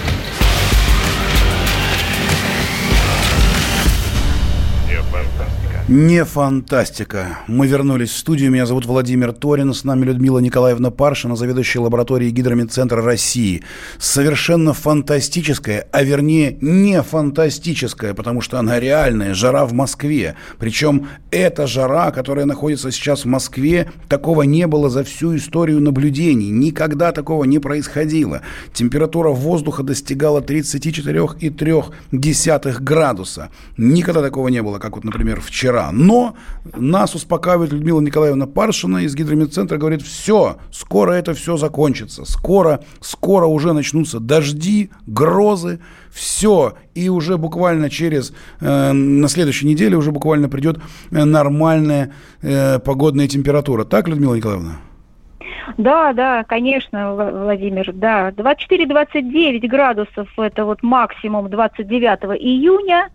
Не 5.87 6.25
фантастика. 6.25 7.37
Мы 7.45 7.67
вернулись 7.67 8.09
в 8.09 8.17
студию. 8.17 8.49
Меня 8.49 8.65
зовут 8.65 8.87
Владимир 8.87 9.33
Торин. 9.33 9.71
С 9.71 9.83
нами 9.83 10.03
Людмила 10.03 10.39
Николаевна 10.39 10.89
Паршина, 10.89 11.35
заведующая 11.35 11.79
лабораторией 11.79 12.31
Гидромедцентра 12.31 13.03
России. 13.03 13.61
Совершенно 13.99 14.73
фантастическая, 14.73 15.87
а 15.91 16.01
вернее 16.01 16.57
не 16.59 17.03
фантастическая, 17.03 18.15
потому 18.15 18.41
что 18.41 18.57
она 18.57 18.79
реальная, 18.79 19.35
жара 19.35 19.67
в 19.67 19.73
Москве. 19.73 20.33
Причем 20.57 21.07
эта 21.29 21.67
жара, 21.67 22.09
которая 22.09 22.45
находится 22.45 22.89
сейчас 22.89 23.25
в 23.25 23.27
Москве, 23.27 23.91
такого 24.09 24.41
не 24.41 24.65
было 24.65 24.89
за 24.89 25.03
всю 25.03 25.35
историю 25.35 25.81
наблюдений. 25.81 26.49
Никогда 26.49 27.11
такого 27.11 27.43
не 27.43 27.59
происходило. 27.59 28.41
Температура 28.73 29.29
воздуха 29.29 29.83
достигала 29.83 30.41
34,3 30.41 32.79
градуса. 32.79 33.51
Никогда 33.77 34.23
такого 34.23 34.47
не 34.47 34.63
было, 34.63 34.79
как 34.79 34.95
вот, 34.95 35.03
например, 35.03 35.41
вчера 35.41 35.74
вчера. 35.75 35.91
Но 35.91 36.35
нас 36.75 37.15
успокаивает 37.15 37.71
Людмила 37.71 38.01
Николаевна 38.01 38.47
Паршина 38.47 38.99
из 38.99 39.15
гидромедцентра, 39.15 39.77
говорит, 39.77 40.01
все, 40.01 40.57
скоро 40.71 41.13
это 41.13 41.33
все 41.33 41.57
закончится, 41.57 42.25
скоро, 42.25 42.83
скоро 43.01 43.45
уже 43.45 43.73
начнутся 43.73 44.19
дожди, 44.19 44.89
грозы, 45.05 45.79
все, 46.11 46.73
и 46.93 47.09
уже 47.09 47.37
буквально 47.37 47.89
через, 47.89 48.33
э, 48.61 48.91
на 48.93 49.27
следующей 49.27 49.67
неделе 49.67 49.97
уже 49.97 50.11
буквально 50.11 50.49
придет 50.49 50.79
э, 51.11 51.23
нормальная 51.25 52.13
э, 52.41 52.79
погодная 52.79 53.27
температура. 53.27 53.83
Так, 53.83 54.07
Людмила 54.07 54.35
Николаевна? 54.35 54.77
Да, 55.77 56.13
да, 56.13 56.43
конечно, 56.43 57.15
Владимир, 57.15 57.91
да. 57.93 58.29
24-29 58.31 59.67
градусов– 59.67 60.27
это 60.37 60.65
вот 60.65 60.83
максимум 60.83 61.49
29 61.49 62.39
июня, 62.39 63.09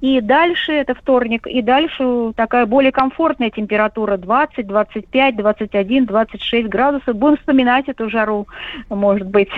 и 0.00 0.20
дальше, 0.20 0.72
это 0.72 0.94
вторник, 0.94 1.46
и 1.46 1.62
дальше 1.62 2.32
такая 2.36 2.66
более 2.66 2.92
комфортная 2.92 3.50
температура 3.50 4.16
20, 4.16 4.66
25, 4.66 5.36
21, 5.36 6.06
26 6.06 6.68
градусов. 6.68 7.16
Будем 7.16 7.36
вспоминать 7.38 7.88
эту 7.88 8.10
жару, 8.10 8.46
может 8.88 9.26
быть. 9.26 9.50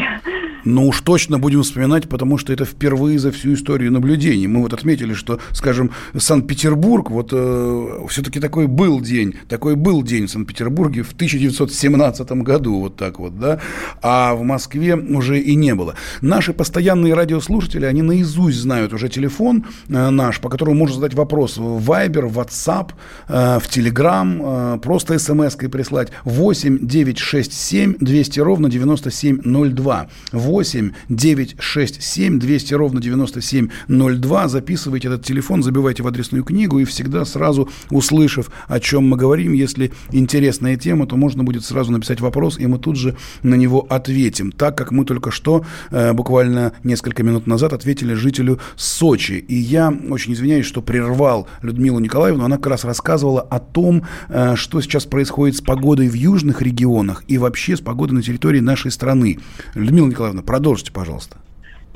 Ну 0.65 0.89
уж 0.89 1.01
точно 1.01 1.39
будем 1.39 1.63
вспоминать, 1.63 2.09
потому 2.09 2.39
что 2.39 2.53
это 2.53 2.65
впервые 2.65 3.19
за 3.19 3.31
всю 3.33 3.55
историю 3.55 3.93
наблюдений. 3.93 4.47
Мы 4.47 4.63
вот 4.63 4.73
отметили, 4.73 5.15
что, 5.15 5.39
скажем, 5.53 5.91
Санкт-Петербург, 6.17 7.11
вот 7.11 7.31
э, 7.33 8.07
все-таки 8.09 8.41
такой 8.41 8.67
был 8.67 9.01
день, 9.01 9.35
такой 9.49 9.77
был 9.77 10.03
день 10.03 10.27
в 10.27 10.31
Санкт-Петербурге 10.31 11.03
в 11.03 11.13
1917 11.13 12.36
этом 12.36 12.36
году, 12.43 12.81
вот 12.81 12.97
так 12.97 13.19
вот, 13.19 13.39
да, 13.39 13.61
а 14.03 14.35
в 14.35 14.43
Москве 14.43 14.97
уже 14.97 15.39
и 15.39 15.55
не 15.55 15.75
было. 15.75 15.95
Наши 16.21 16.53
постоянные 16.53 17.15
радиослушатели, 17.15 17.85
они 17.85 18.03
наизусть 18.03 18.59
знают 18.59 18.93
уже 18.93 19.09
телефон 19.09 19.65
э, 19.89 20.11
наш, 20.11 20.41
по 20.41 20.49
которому 20.49 20.77
можно 20.77 20.97
задать 20.97 21.15
вопрос 21.15 21.57
в 21.57 21.91
Viber, 21.91 22.27
в 22.27 22.39
WhatsApp, 22.39 22.91
э, 23.29 23.59
в 23.59 23.69
Telegram, 23.69 24.77
э, 24.77 24.79
просто 24.79 25.19
смс-кой 25.19 25.69
прислать 25.69 26.11
8 26.25 26.79
967 26.83 27.95
200 28.01 28.41
ровно 28.41 28.69
9702. 28.69 30.09
8 30.33 30.93
967 31.09 32.39
200 32.39 32.75
ровно 32.75 33.01
9702. 33.01 34.49
Записывайте 34.49 35.09
этот 35.09 35.25
телефон, 35.25 35.63
забивайте 35.63 36.03
в 36.03 36.07
адресную 36.07 36.45
книгу 36.45 36.79
и 36.79 36.85
всегда 36.85 37.25
сразу 37.25 37.69
услышав, 37.91 38.51
о 38.69 38.81
чем 38.81 39.09
мы 39.09 39.17
говорим, 39.17 39.53
если 39.53 39.93
интересная 40.13 40.77
тема, 40.77 41.07
то 41.07 41.17
можно 41.17 41.45
будет 41.45 41.65
сразу 41.65 41.93
написать 41.93 42.21
вопрос, 42.27 42.59
и 42.59 42.67
мы 42.67 42.79
тут 42.79 42.97
же 42.97 43.17
на 43.43 43.55
него 43.55 43.87
ответим. 43.89 44.53
Так 44.53 44.77
как 44.77 44.93
мы 44.93 45.05
только 45.05 45.31
что, 45.31 45.65
э, 45.91 46.13
буквально 46.13 46.73
несколько 46.85 47.23
минут 47.23 47.47
назад, 47.47 47.73
ответили 47.73 48.15
жителю 48.15 48.59
Сочи. 48.77 49.45
И 49.49 49.55
я 49.55 49.93
очень 50.11 50.35
извиняюсь, 50.35 50.67
что 50.67 50.83
прервал 50.83 51.49
Людмилу 51.63 51.99
Николаевну. 51.99 52.45
Она 52.45 52.57
как 52.57 52.67
раз 52.67 52.85
рассказывала 52.85 53.41
о 53.41 53.59
том, 53.59 54.03
э, 54.29 54.57
что 54.57 54.81
сейчас 54.81 55.07
происходит 55.07 55.57
с 55.57 55.61
погодой 55.61 56.09
в 56.09 56.15
южных 56.15 56.63
регионах 56.63 57.25
и 57.29 57.39
вообще 57.39 57.77
с 57.77 57.81
погодой 57.81 58.17
на 58.17 58.23
территории 58.23 58.61
нашей 58.61 58.91
страны. 58.91 59.39
Людмила 59.75 60.07
Николаевна, 60.07 60.43
продолжите, 60.43 60.93
пожалуйста. 60.93 61.37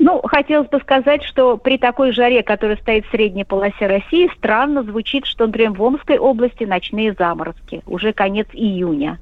Ну, 0.03 0.19
хотелось 0.23 0.67
бы 0.67 0.79
сказать, 0.79 1.23
что 1.23 1.57
при 1.57 1.77
такой 1.77 2.11
жаре, 2.11 2.41
которая 2.41 2.75
стоит 2.77 3.05
в 3.05 3.11
средней 3.11 3.43
полосе 3.43 3.85
России, 3.85 4.31
странно 4.35 4.81
звучит, 4.81 5.27
что, 5.27 5.45
например, 5.45 5.73
в 5.73 5.83
Омской 5.83 6.17
области 6.17 6.63
ночные 6.63 7.13
заморозки. 7.13 7.83
Уже 7.85 8.11
конец 8.11 8.47
июня. 8.51 9.19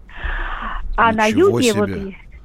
А 0.95 1.11
Ничего 1.11 1.21
на 1.21 1.25
юге, 1.27 1.63
себе. 1.63 1.79
вот 1.79 1.89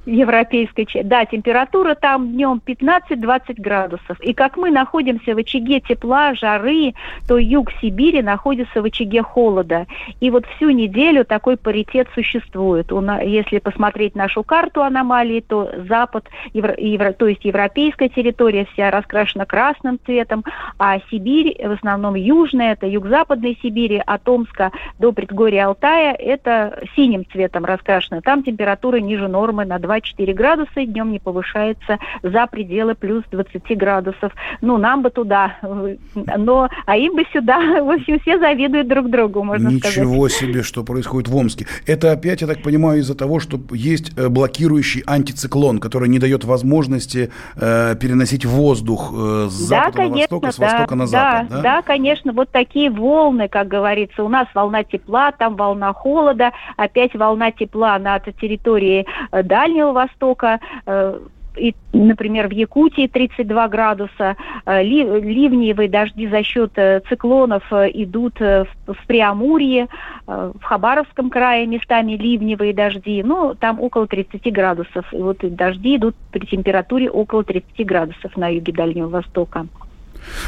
европейской 0.05 0.85
части. 0.85 1.07
Да, 1.07 1.25
температура 1.25 1.95
там 1.95 2.31
днем 2.31 2.61
15-20 2.65 3.61
градусов. 3.61 4.19
И 4.21 4.33
как 4.33 4.57
мы 4.57 4.71
находимся 4.71 5.33
в 5.33 5.37
очаге 5.37 5.79
тепла, 5.79 6.33
жары, 6.35 6.93
то 7.27 7.37
юг 7.37 7.71
Сибири 7.81 8.21
находится 8.21 8.81
в 8.81 8.85
очаге 8.85 9.21
холода. 9.23 9.87
И 10.19 10.29
вот 10.29 10.45
всю 10.55 10.69
неделю 10.69 11.25
такой 11.25 11.57
паритет 11.57 12.07
существует. 12.13 12.91
Если 13.23 13.59
посмотреть 13.59 14.15
нашу 14.15 14.43
карту 14.43 14.83
аномалии, 14.83 15.41
то 15.41 15.71
запад, 15.87 16.27
евро, 16.53 16.75
евро, 16.77 17.11
то 17.11 17.27
есть 17.27 17.43
европейская 17.45 18.09
территория 18.09 18.67
вся 18.73 18.91
раскрашена 18.91 19.45
красным 19.45 19.99
цветом, 20.05 20.43
а 20.77 20.99
Сибирь, 21.09 21.55
в 21.65 21.71
основном 21.71 22.15
южная, 22.15 22.73
это 22.73 22.85
юг-западной 22.85 23.57
Сибири, 23.61 24.01
от 24.05 24.27
Омска 24.27 24.71
до 24.99 25.11
предгорья 25.11 25.67
Алтая, 25.67 26.13
это 26.13 26.83
синим 26.95 27.25
цветом 27.31 27.65
раскрашено. 27.65 28.21
Там 28.21 28.43
температура 28.43 28.97
ниже 28.97 29.27
нормы 29.27 29.65
на 29.65 29.79
2 29.79 29.94
2-4 29.95 30.33
градуса, 30.33 30.81
и 30.81 30.85
днем 30.85 31.11
не 31.11 31.19
повышается 31.19 31.99
за 32.23 32.47
пределы 32.47 32.95
плюс 32.95 33.23
20 33.31 33.77
градусов. 33.77 34.33
Ну, 34.61 34.77
нам 34.77 35.01
бы 35.01 35.09
туда, 35.09 35.57
но, 35.61 36.69
а 36.85 36.97
им 36.97 37.15
бы 37.15 37.23
сюда. 37.31 37.59
В 37.83 37.89
общем, 37.91 38.19
все 38.19 38.39
завидуют 38.39 38.87
друг 38.87 39.09
другу, 39.09 39.43
можно 39.43 39.67
Ничего 39.67 39.79
сказать. 39.79 39.97
Ничего 39.97 40.29
себе, 40.29 40.63
что 40.63 40.83
происходит 40.83 41.29
в 41.29 41.35
Омске. 41.35 41.67
Это 41.85 42.11
опять, 42.11 42.41
я 42.41 42.47
так 42.47 42.61
понимаю, 42.61 42.99
из-за 42.99 43.15
того, 43.15 43.39
что 43.39 43.59
есть 43.71 44.17
э, 44.17 44.29
блокирующий 44.29 45.03
антициклон, 45.05 45.79
который 45.79 46.09
не 46.09 46.19
дает 46.19 46.43
возможности 46.43 47.31
э, 47.55 47.95
переносить 47.99 48.45
воздух 48.45 49.11
э, 49.13 49.47
с 49.49 49.69
да, 49.69 49.75
запада 49.75 49.97
конечно, 49.97 50.15
на 50.15 50.19
восток, 50.19 50.43
а 50.45 50.51
с 50.51 50.59
востока 50.59 50.89
да, 50.89 50.95
на 50.95 51.07
запад. 51.07 51.47
Да, 51.49 51.55
да? 51.55 51.61
да, 51.61 51.81
конечно, 51.81 52.33
вот 52.33 52.49
такие 52.49 52.89
волны, 52.89 53.47
как 53.47 53.67
говорится. 53.67 54.23
У 54.23 54.29
нас 54.29 54.47
волна 54.53 54.83
тепла, 54.83 55.31
там 55.31 55.55
волна 55.55 55.93
холода, 55.93 56.51
опять 56.77 57.15
волна 57.15 57.51
тепла 57.51 57.97
над 57.99 58.23
территорией 58.39 59.05
э, 59.31 59.43
Дальнего 59.43 59.84
Востока, 59.93 60.59
э, 60.85 61.19
и, 61.57 61.73
например, 61.93 62.49
в 62.49 62.51
Якутии 62.51 63.07
32 63.07 63.67
градуса, 63.69 64.35
э, 64.65 64.83
ливневые 64.83 65.87
дожди 65.87 66.27
за 66.27 66.43
счет 66.43 66.71
э, 66.75 67.01
циклонов 67.07 67.63
идут 67.71 68.39
в 68.39 69.07
Приамурье, 69.07 69.87
в 70.27 70.61
Хабаровском 70.61 71.29
крае 71.29 71.65
местами 71.65 72.13
ливневые 72.13 72.73
дожди, 72.73 73.23
ну, 73.23 73.55
там 73.55 73.79
около 73.79 74.07
30 74.07 74.51
градусов. 74.51 75.05
И 75.13 75.17
вот 75.17 75.37
дожди 75.41 75.95
идут 75.95 76.15
при 76.31 76.45
температуре 76.45 77.09
около 77.09 77.43
30 77.43 77.85
градусов 77.85 78.35
на 78.35 78.49
юге 78.49 78.73
Дальнего 78.73 79.07
Востока. 79.07 79.67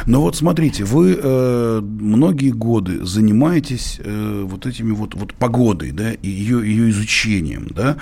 Но 0.05 0.21
вот 0.21 0.35
смотрите, 0.35 0.83
вы 0.83 1.17
э, 1.21 1.81
многие 1.81 2.51
годы 2.51 3.05
занимаетесь 3.05 3.99
э, 4.03 4.43
вот 4.45 4.65
этими 4.65 4.91
вот, 4.91 5.15
вот 5.15 5.33
погодой, 5.33 5.91
да, 5.91 6.11
и 6.11 6.27
ее, 6.27 6.67
ее 6.67 6.89
изучением, 6.89 7.67
да. 7.69 7.97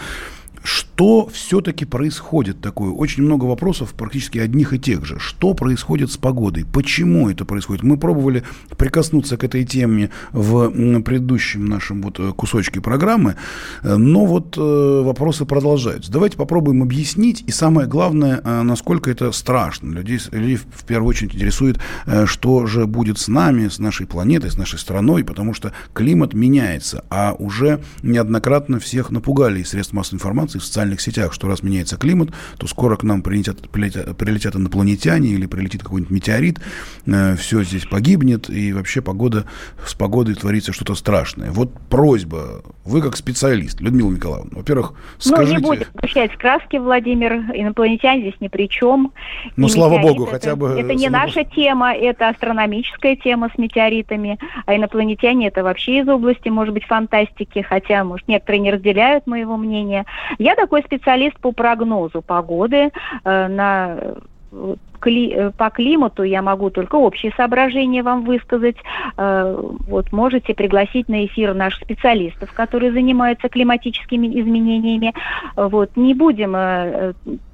Что 0.65 1.27
все-таки 1.27 1.85
происходит 1.85 2.59
такое? 2.59 2.89
Очень 2.89 3.23
много 3.23 3.45
вопросов 3.45 3.93
практически 3.93 4.39
одних 4.39 4.73
и 4.73 4.79
тех 4.79 5.05
же. 5.05 5.19
Что 5.19 5.53
происходит 5.53 6.11
с 6.11 6.17
погодой? 6.17 6.65
Почему 6.65 7.29
это 7.29 7.45
происходит? 7.45 7.83
Мы 7.83 7.97
пробовали 7.97 8.43
прикоснуться 8.75 9.37
к 9.37 9.43
этой 9.43 9.63
теме 9.63 10.09
в 10.31 11.01
предыдущем 11.01 11.65
нашем 11.65 12.01
вот 12.01 12.19
э, 12.19 12.31
кусочке 12.35 12.81
программы, 12.81 13.35
э, 13.83 13.95
но 13.95 14.25
вот 14.25 14.57
э, 14.57 15.01
вопросы 15.03 15.45
продолжаются. 15.45 16.11
Давайте 16.11 16.35
попробуем 16.35 16.81
объяснить, 16.81 17.43
и 17.45 17.51
самое 17.51 17.87
главное, 17.87 18.41
насколько 18.63 19.11
это 19.11 19.31
страшно. 19.31 19.91
Людей, 19.91 20.19
людей 20.31 20.55
в 20.55 20.83
первую 20.85 21.09
очередь 21.09 21.35
интересует, 21.35 21.79
что 22.25 22.65
же 22.65 22.87
будет 22.87 23.19
с 23.19 23.27
нами, 23.27 23.67
с 23.67 23.77
нашей 23.77 24.07
планетой, 24.07 24.49
с 24.49 24.57
нашей 24.57 24.79
страной, 24.79 25.23
потому 25.23 25.53
что 25.53 25.73
климат 25.93 26.33
меняется, 26.33 27.05
а 27.11 27.35
уже 27.37 27.81
неоднократно 28.01 28.79
всех 28.79 29.11
напугали 29.11 29.61
из 29.61 29.69
средств 29.69 29.93
массовой 29.93 30.17
информации, 30.17 30.54
информации 30.55 30.59
в 30.59 30.65
социальных 30.65 31.01
сетях, 31.01 31.33
что 31.33 31.47
раз 31.47 31.63
меняется 31.63 31.97
климат, 31.97 32.29
то 32.57 32.67
скоро 32.67 32.95
к 32.95 33.03
нам 33.03 33.21
прилетят, 33.21 33.69
прилетят, 33.69 34.17
прилетят 34.17 34.55
инопланетяне 34.55 35.29
или 35.29 35.45
прилетит 35.45 35.83
какой-нибудь 35.83 36.11
метеорит, 36.11 36.59
э, 37.05 37.35
все 37.35 37.63
здесь 37.63 37.85
погибнет, 37.85 38.49
и 38.49 38.73
вообще 38.73 39.01
погода, 39.01 39.45
с 39.85 39.93
погодой 39.93 40.35
творится 40.35 40.73
что-то 40.73 40.95
страшное. 40.95 41.51
Вот 41.51 41.71
просьба, 41.89 42.63
вы 42.83 43.01
как 43.01 43.15
специалист, 43.15 43.81
Людмила 43.81 44.11
Николаевна, 44.11 44.51
во-первых, 44.53 44.93
скажите... 45.17 45.59
Ну, 45.59 45.59
не 45.59 45.65
будем 45.65 45.87
сгущать 45.97 46.37
краски, 46.37 46.77
Владимир, 46.77 47.33
инопланетяне 47.53 48.21
здесь 48.21 48.41
ни 48.41 48.47
при 48.47 48.67
чем. 48.67 49.11
Ну, 49.55 49.67
слава 49.67 49.99
богу, 49.99 50.23
это, 50.23 50.31
хотя 50.31 50.55
бы... 50.55 50.69
Это 50.69 50.93
не 50.93 51.09
наша 51.09 51.43
тема, 51.43 51.93
это 51.93 52.29
астрономическая 52.29 53.15
тема 53.15 53.49
с 53.53 53.57
метеоритами, 53.57 54.39
а 54.65 54.75
инопланетяне 54.75 55.47
это 55.47 55.63
вообще 55.63 55.99
из 55.99 56.07
области, 56.07 56.49
может 56.49 56.73
быть, 56.73 56.85
фантастики, 56.85 57.61
хотя, 57.61 58.03
может, 58.03 58.27
некоторые 58.27 58.61
не 58.61 58.71
разделяют 58.71 59.27
моего 59.27 59.57
мнения. 59.57 60.05
Я 60.45 60.53
такой 60.53 60.83
специалист 60.83 61.35
по 61.39 61.53
прогнозу 61.53 62.21
погоды 62.21 62.91
э, 63.23 63.47
на 63.47 63.97
кли, 64.99 65.33
э, 65.33 65.51
по 65.57 65.71
климату 65.71 66.21
я 66.21 66.43
могу 66.43 66.69
только 66.69 66.97
общие 66.97 67.33
соображения 67.35 68.03
вам 68.03 68.25
высказать. 68.25 68.75
Э, 69.17 69.57
вот 69.87 70.11
можете 70.11 70.53
пригласить 70.53 71.09
на 71.09 71.25
эфир 71.25 71.55
наших 71.55 71.81
специалистов, 71.81 72.53
которые 72.53 72.91
занимаются 72.91 73.49
климатическими 73.49 74.27
изменениями. 74.39 75.15
Вот 75.55 75.97
не 75.97 76.13
будем, 76.13 76.51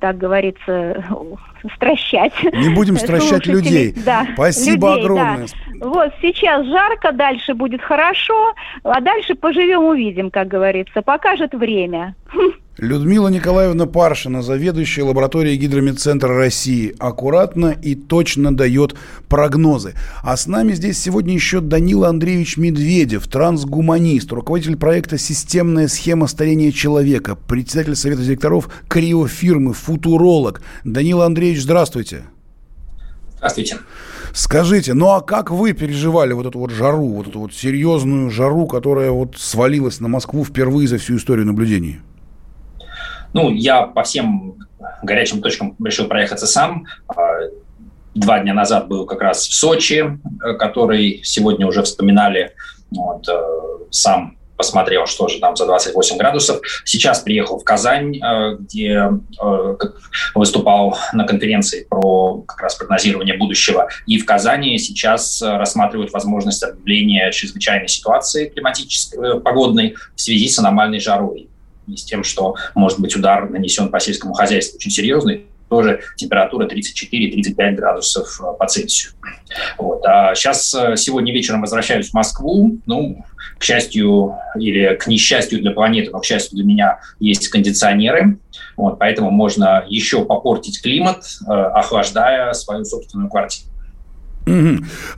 так 0.01 0.17
говорится, 0.17 1.01
стращать. 1.75 2.33
Не 2.43 2.75
будем 2.75 2.97
стращать 3.05 3.47
людей. 3.47 3.95
Да, 4.05 4.27
Спасибо 4.33 4.89
людей, 4.89 5.05
огромное. 5.05 5.47
Да. 5.79 5.87
Вот 5.87 6.11
сейчас 6.21 6.65
жарко, 6.65 7.13
дальше 7.13 7.53
будет 7.53 7.81
хорошо, 7.81 8.53
а 8.83 8.99
дальше 8.99 9.35
поживем, 9.35 9.85
увидим, 9.85 10.29
как 10.29 10.49
говорится. 10.49 11.01
Покажет 11.01 11.53
время. 11.53 12.15
Людмила 12.81 13.27
Николаевна 13.27 13.85
Паршина, 13.85 14.41
заведующая 14.41 15.03
лабораторией 15.03 15.55
Гидромедцентра 15.55 16.35
России, 16.35 16.95
аккуратно 16.97 17.75
и 17.79 17.93
точно 17.93 18.57
дает 18.57 18.95
прогнозы. 19.29 19.93
А 20.23 20.35
с 20.35 20.47
нами 20.47 20.73
здесь 20.73 20.97
сегодня 20.97 21.35
еще 21.35 21.61
Данила 21.61 22.09
Андреевич 22.09 22.57
Медведев, 22.57 23.27
трансгуманист, 23.27 24.31
руководитель 24.31 24.77
проекта 24.77 25.19
«Системная 25.19 25.87
схема 25.87 26.25
старения 26.25 26.71
человека», 26.71 27.35
председатель 27.35 27.95
Совета 27.95 28.23
директоров 28.23 28.67
криофирмы, 28.87 29.73
футуролог. 29.73 30.63
Данила 30.83 31.27
Андреевич, 31.27 31.61
здравствуйте. 31.61 32.23
Здравствуйте. 33.35 33.77
Скажите, 34.33 34.95
ну 34.95 35.09
а 35.09 35.21
как 35.21 35.51
вы 35.51 35.73
переживали 35.73 36.33
вот 36.33 36.47
эту 36.47 36.57
вот 36.57 36.71
жару, 36.71 37.09
вот 37.09 37.27
эту 37.27 37.41
вот 37.41 37.53
серьезную 37.53 38.31
жару, 38.31 38.65
которая 38.65 39.11
вот 39.11 39.35
свалилась 39.37 39.99
на 39.99 40.07
Москву 40.07 40.43
впервые 40.43 40.87
за 40.87 40.97
всю 40.97 41.17
историю 41.17 41.45
наблюдений? 41.45 41.99
Ну, 43.33 43.51
я 43.51 43.83
по 43.83 44.03
всем 44.03 44.55
горячим 45.03 45.41
точкам 45.41 45.75
решил 45.83 46.07
проехаться 46.07 46.47
сам. 46.47 46.85
А, 47.07 47.15
два 48.13 48.39
дня 48.39 48.53
назад 48.53 48.87
был 48.87 49.05
как 49.05 49.21
раз 49.21 49.47
в 49.47 49.53
Сочи, 49.53 50.03
э, 50.43 50.53
который 50.53 51.21
сегодня 51.23 51.67
уже 51.67 51.83
вспоминали. 51.83 52.53
Вот, 52.91 53.27
э, 53.27 53.41
сам 53.89 54.37
посмотрел, 54.57 55.07
что 55.07 55.27
же 55.27 55.39
там 55.39 55.55
за 55.55 55.65
28 55.65 56.17
градусов. 56.17 56.61
Сейчас 56.85 57.21
приехал 57.21 57.57
в 57.57 57.63
Казань, 57.63 58.17
э, 58.17 58.57
где 58.59 59.09
выступал 60.35 60.97
на 61.13 61.25
конференции 61.25 61.87
про 61.89 62.43
как 62.47 62.61
раз 62.61 62.75
прогнозирование 62.75 63.35
будущего. 63.35 63.87
И 64.05 64.19
в 64.19 64.25
Казани 64.25 64.77
сейчас 64.77 65.41
рассматривают 65.41 66.11
возможность 66.11 66.61
объявления 66.63 67.31
чрезвычайной 67.31 67.87
ситуации 67.87 68.49
климатической, 68.49 69.39
погодной 69.39 69.95
в 70.15 70.21
связи 70.21 70.47
с 70.47 70.59
аномальной 70.59 70.99
жарой. 70.99 71.50
С 71.95 72.03
тем, 72.03 72.23
что, 72.23 72.55
может 72.75 72.99
быть, 72.99 73.15
удар 73.15 73.49
нанесен 73.49 73.89
по 73.89 73.99
сельскому 73.99 74.33
хозяйству 74.33 74.77
очень 74.77 74.91
серьезный, 74.91 75.45
тоже 75.69 76.01
температура 76.17 76.67
34-35 76.67 77.71
градусов 77.75 78.41
э, 78.41 78.57
по 78.59 78.67
Цельсию. 78.67 79.13
Вот. 79.77 80.05
А 80.05 80.35
сейчас, 80.35 80.73
э, 80.73 80.97
сегодня 80.97 81.33
вечером 81.33 81.61
возвращаюсь 81.61 82.09
в 82.09 82.13
Москву. 82.13 82.77
Ну, 82.85 83.23
к 83.57 83.63
счастью 83.63 84.35
или 84.59 84.95
к 84.95 85.07
несчастью 85.07 85.61
для 85.61 85.71
планеты, 85.71 86.09
но 86.11 86.19
к 86.19 86.25
счастью 86.25 86.57
для 86.57 86.65
меня 86.65 86.99
есть 87.19 87.47
кондиционеры. 87.47 88.37
Вот, 88.75 88.97
поэтому 88.97 89.29
можно 89.29 89.85
еще 89.87 90.25
попортить 90.25 90.81
климат, 90.81 91.23
э, 91.47 91.51
охлаждая 91.51 92.51
свою 92.53 92.83
собственную 92.83 93.29
квартиру. 93.29 93.70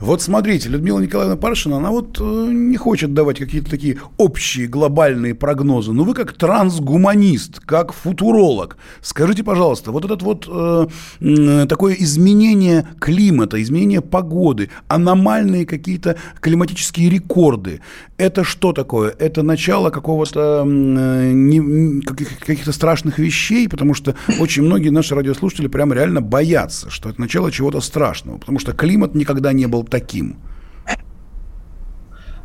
Вот 0.00 0.22
смотрите, 0.22 0.68
Людмила 0.68 1.00
Николаевна 1.00 1.36
Паршина, 1.36 1.78
она 1.78 1.90
вот 1.90 2.18
э, 2.20 2.24
не 2.24 2.76
хочет 2.76 3.14
давать 3.14 3.38
какие-то 3.38 3.70
такие 3.70 3.98
общие 4.18 4.66
глобальные 4.66 5.34
прогнозы. 5.34 5.92
Но 5.92 6.04
вы 6.04 6.14
как 6.14 6.34
трансгуманист, 6.34 7.60
как 7.60 7.92
футуролог, 7.92 8.76
скажите, 9.00 9.42
пожалуйста, 9.42 9.92
вот 9.92 10.04
этот 10.04 10.22
вот 10.22 10.46
э, 10.48 10.86
э, 11.20 11.66
такое 11.66 11.94
изменение 11.94 12.86
климата, 13.00 13.62
изменение 13.62 14.02
погоды, 14.02 14.68
аномальные 14.88 15.64
какие-то 15.64 16.16
климатические 16.40 17.08
рекорды, 17.08 17.80
это 18.16 18.44
что 18.44 18.72
такое? 18.72 19.14
Это 19.18 19.42
начало 19.42 19.90
какого-то 19.90 20.64
э, 20.66 22.00
каких-то 22.40 22.72
страшных 22.72 23.18
вещей, 23.18 23.68
потому 23.68 23.94
что 23.94 24.14
очень 24.38 24.62
многие 24.62 24.90
наши 24.90 25.14
радиослушатели 25.14 25.66
прямо 25.66 25.94
реально 25.94 26.20
боятся, 26.20 26.90
что 26.90 27.08
это 27.08 27.20
начало 27.20 27.50
чего-то 27.50 27.80
страшного, 27.80 28.38
потому 28.38 28.60
что 28.60 28.72
климат 28.72 29.13
никогда 29.14 29.52
не 29.52 29.66
был 29.66 29.84
таким? 29.84 30.36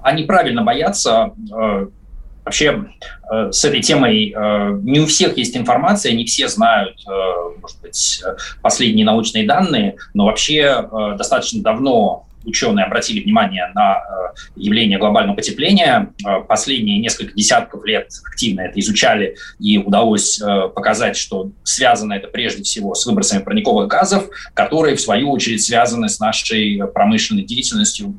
Они 0.01 0.23
правильно 0.23 0.63
боятся. 0.63 1.33
Э, 1.53 1.87
вообще 2.45 2.85
э, 3.31 3.51
с 3.51 3.63
этой 3.65 3.81
темой 3.81 4.33
э, 4.35 4.79
не 4.81 5.01
у 5.01 5.05
всех 5.05 5.37
есть 5.37 5.55
информация, 5.57 6.13
не 6.13 6.25
все 6.25 6.47
знают, 6.47 6.97
может 7.61 7.81
быть, 7.81 8.23
последние 8.61 9.05
научные 9.05 9.45
данные, 9.45 9.97
но 10.13 10.25
вообще 10.25 10.87
достаточно 11.17 11.61
давно 11.61 12.28
ученые 12.45 12.85
обратили 12.85 13.21
внимание 13.21 13.71
на 13.75 13.97
э, 13.97 14.33
явление 14.55 14.97
глобального 14.97 15.35
потепления. 15.35 16.13
Э, 16.25 16.41
последние 16.47 16.99
несколько 16.99 17.33
десятков 17.33 17.85
лет 17.85 18.09
активно 18.25 18.61
это 18.61 18.79
изучали, 18.79 19.35
и 19.59 19.77
удалось 19.77 20.41
э, 20.41 20.69
показать, 20.73 21.17
что 21.17 21.51
связано 21.63 22.13
это 22.13 22.27
прежде 22.27 22.63
всего 22.63 22.95
с 22.95 23.05
выбросами 23.05 23.43
парниковых 23.43 23.87
газов, 23.87 24.29
которые, 24.53 24.95
в 24.95 25.01
свою 25.01 25.31
очередь, 25.31 25.63
связаны 25.63 26.09
с 26.09 26.19
нашей 26.19 26.81
промышленной 26.93 27.43
деятельностью, 27.43 28.15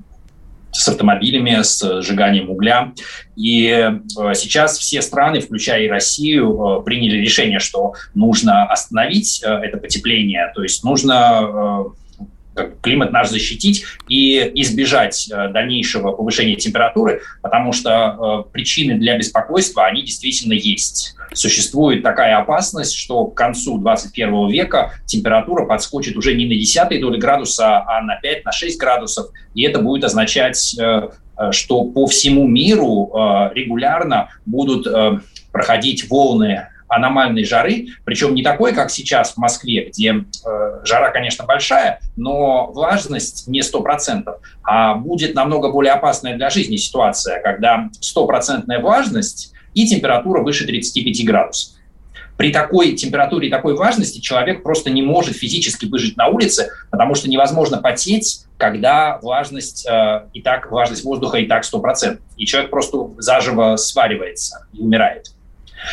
с 0.73 0.87
автомобилями, 0.87 1.63
с 1.63 2.01
сжиганием 2.01 2.49
угля. 2.49 2.93
И 3.35 3.91
сейчас 4.35 4.79
все 4.79 5.03
страны, 5.03 5.41
включая 5.41 5.83
и 5.83 5.89
Россию, 5.89 6.83
приняли 6.87 7.17
решение, 7.17 7.59
что 7.59 7.95
нужно 8.15 8.67
остановить 8.67 9.43
это 9.43 9.79
потепление, 9.79 10.53
то 10.55 10.63
есть 10.63 10.85
нужно 10.85 11.93
климат 12.83 13.13
наш 13.13 13.29
защитить 13.29 13.85
и 14.09 14.39
избежать 14.61 15.31
э, 15.31 15.49
дальнейшего 15.49 16.13
повышения 16.13 16.57
температуры, 16.57 17.23
потому 17.43 17.73
что 17.73 18.45
э, 18.49 18.51
причины 18.53 18.95
для 18.95 19.17
беспокойства, 19.17 19.87
они 19.87 20.03
действительно 20.03 20.55
есть. 20.55 21.15
Существует 21.33 22.03
такая 22.03 22.39
опасность, 22.39 22.95
что 22.95 23.27
к 23.27 23.37
концу 23.37 23.79
21 23.79 24.49
века 24.49 24.95
температура 25.07 25.65
подскочит 25.65 26.17
уже 26.17 26.35
не 26.35 26.47
на 26.47 26.55
десятые 26.55 27.01
доли 27.01 27.19
градуса, 27.19 27.79
а 27.79 28.03
на 28.03 28.19
5-6 28.21 28.41
на 28.43 28.79
градусов, 28.79 29.27
и 29.55 29.63
это 29.63 29.81
будет 29.81 30.05
означать 30.05 30.77
э, 30.79 31.11
что 31.53 31.85
по 31.85 32.07
всему 32.07 32.47
миру 32.47 33.11
регулярно 33.55 34.29
будут 34.45 34.87
проходить 35.53 36.11
волны 36.11 36.69
аномальной 36.91 37.45
жары, 37.45 37.87
причем 38.05 38.35
не 38.35 38.43
такой, 38.43 38.75
как 38.75 38.91
сейчас 38.91 39.33
в 39.35 39.37
Москве, 39.39 39.89
где 39.89 40.25
э, 40.45 40.81
жара, 40.85 41.11
конечно, 41.11 41.45
большая, 41.45 42.01
но 42.17 42.71
влажность 42.73 43.47
не 43.49 43.61
100%, 43.61 44.25
а 44.63 44.95
будет 44.97 45.35
намного 45.35 45.71
более 45.71 45.93
опасная 45.93 46.37
для 46.37 46.51
жизни 46.51 46.77
ситуация, 46.77 47.41
когда 47.43 47.89
стопроцентная 48.01 48.81
влажность 48.81 49.55
и 49.73 49.87
температура 49.87 50.43
выше 50.43 50.67
35 50.67 51.25
градусов. 51.25 51.77
При 52.37 52.51
такой 52.53 52.93
температуре 52.93 53.49
и 53.49 53.51
такой 53.51 53.77
влажности 53.77 54.19
человек 54.19 54.63
просто 54.63 54.89
не 54.89 55.03
может 55.03 55.37
физически 55.37 55.85
выжить 55.85 56.17
на 56.17 56.29
улице, 56.29 56.71
потому 56.91 57.15
что 57.15 57.29
невозможно 57.29 57.77
потеть, 57.77 58.47
когда 58.57 59.19
влажность 59.19 59.87
э, 59.87 60.23
и 60.33 60.41
так 60.41 60.71
влажность 60.71 61.05
воздуха 61.05 61.37
и 61.37 61.47
так 61.47 61.65
100%. 61.65 62.19
И 62.39 62.47
человек 62.47 62.71
просто 62.71 63.11
заживо 63.19 63.77
сваривается 63.77 64.67
и 64.73 64.81
умирает. 64.81 65.33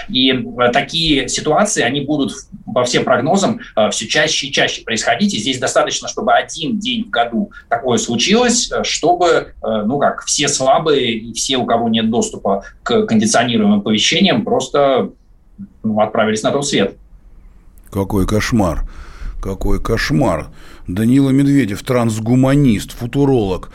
И 0.09 0.31
э, 0.31 0.71
такие 0.71 1.27
ситуации, 1.29 1.81
они 1.81 2.01
будут 2.01 2.33
по 2.73 2.83
всем 2.83 3.03
прогнозам 3.03 3.61
э, 3.75 3.89
все 3.91 4.07
чаще 4.07 4.47
и 4.47 4.51
чаще 4.51 4.83
происходить. 4.83 5.33
И 5.33 5.39
здесь 5.39 5.59
достаточно, 5.59 6.07
чтобы 6.07 6.33
один 6.33 6.79
день 6.79 7.05
в 7.05 7.09
году 7.09 7.51
такое 7.69 7.97
случилось, 7.97 8.71
э, 8.71 8.83
чтобы, 8.83 9.53
ну 9.61 9.99
как, 9.99 10.23
все 10.25 10.47
слабые 10.47 11.13
и 11.13 11.33
все, 11.33 11.57
у 11.57 11.65
кого 11.65 11.89
нет 11.89 12.09
доступа 12.09 12.63
к 12.83 13.05
кондиционируемым 13.05 13.81
помещениям, 13.81 14.43
просто 14.43 15.11
ну, 15.83 15.99
отправились 15.99 16.43
на 16.43 16.51
тот 16.51 16.67
свет. 16.67 16.97
Какой 17.91 18.27
кошмар. 18.27 18.87
Какой 19.41 19.81
кошмар. 19.81 20.47
Данила 20.87 21.29
Медведев, 21.29 21.83
трансгуманист, 21.83 22.91
футуролог. 22.91 23.71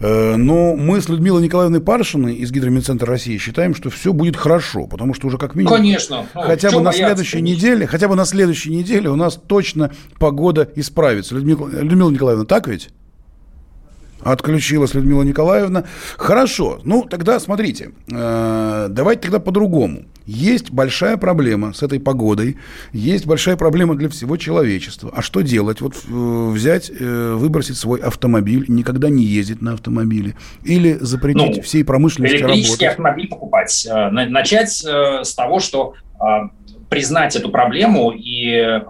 Э, 0.00 0.36
но 0.36 0.76
мы 0.76 1.00
с 1.00 1.08
Людмилой 1.08 1.42
Николаевной 1.42 1.80
Паршиной 1.80 2.34
из 2.34 2.52
Гидромедцентра 2.52 3.06
России 3.06 3.36
считаем, 3.38 3.74
что 3.74 3.90
все 3.90 4.12
будет 4.12 4.36
хорошо, 4.36 4.86
потому 4.86 5.14
что 5.14 5.26
уже 5.26 5.38
как 5.38 5.54
минимум... 5.54 5.76
Конечно. 5.76 6.26
Ну, 6.34 6.40
хотя 6.40 6.70
бы 6.70 6.80
на 6.80 6.92
следующей 6.92 7.42
неделе, 7.42 7.86
хотя 7.86 8.08
бы 8.08 8.14
на 8.14 8.24
следующей 8.24 8.70
неделе 8.70 9.10
у 9.10 9.16
нас 9.16 9.38
точно 9.46 9.92
погода 10.18 10.68
исправится. 10.76 11.34
Людмила, 11.34 11.68
Людмила 11.68 12.10
Николаевна, 12.10 12.44
так 12.44 12.68
ведь? 12.68 12.90
Отключилась 14.20 14.94
Людмила 14.94 15.22
Николаевна. 15.22 15.84
Хорошо. 16.16 16.80
Ну, 16.84 17.04
тогда 17.08 17.38
смотрите. 17.40 17.92
Э, 18.10 18.86
давайте 18.90 19.22
тогда 19.22 19.38
по-другому. 19.38 20.04
Есть 20.26 20.70
большая 20.70 21.16
проблема 21.16 21.72
с 21.72 21.82
этой 21.82 22.00
погодой. 22.00 22.58
Есть 22.92 23.26
большая 23.26 23.56
проблема 23.56 23.94
для 23.94 24.08
всего 24.10 24.36
человечества. 24.36 25.10
А 25.14 25.22
что 25.22 25.40
делать? 25.40 25.80
Вот 25.80 25.94
э, 25.94 26.50
взять, 26.50 26.90
э, 26.90 27.34
выбросить 27.34 27.76
свой 27.76 28.00
автомобиль, 28.00 28.64
никогда 28.68 29.08
не 29.08 29.24
ездить 29.24 29.62
на 29.62 29.72
автомобиле. 29.72 30.36
Или 30.64 30.98
запретить 31.00 31.56
ну, 31.56 31.62
всей 31.62 31.84
промышленности 31.84 32.36
электрический 32.36 32.84
работать. 32.84 32.88
автомобиль 32.90 33.28
покупать. 33.28 33.86
Э, 33.90 34.10
начать 34.10 34.84
э, 34.84 35.24
с 35.24 35.34
того, 35.34 35.60
что 35.60 35.94
э, 36.20 36.24
признать 36.88 37.36
эту 37.36 37.50
проблему 37.50 38.10
и 38.10 38.50
э, 38.50 38.80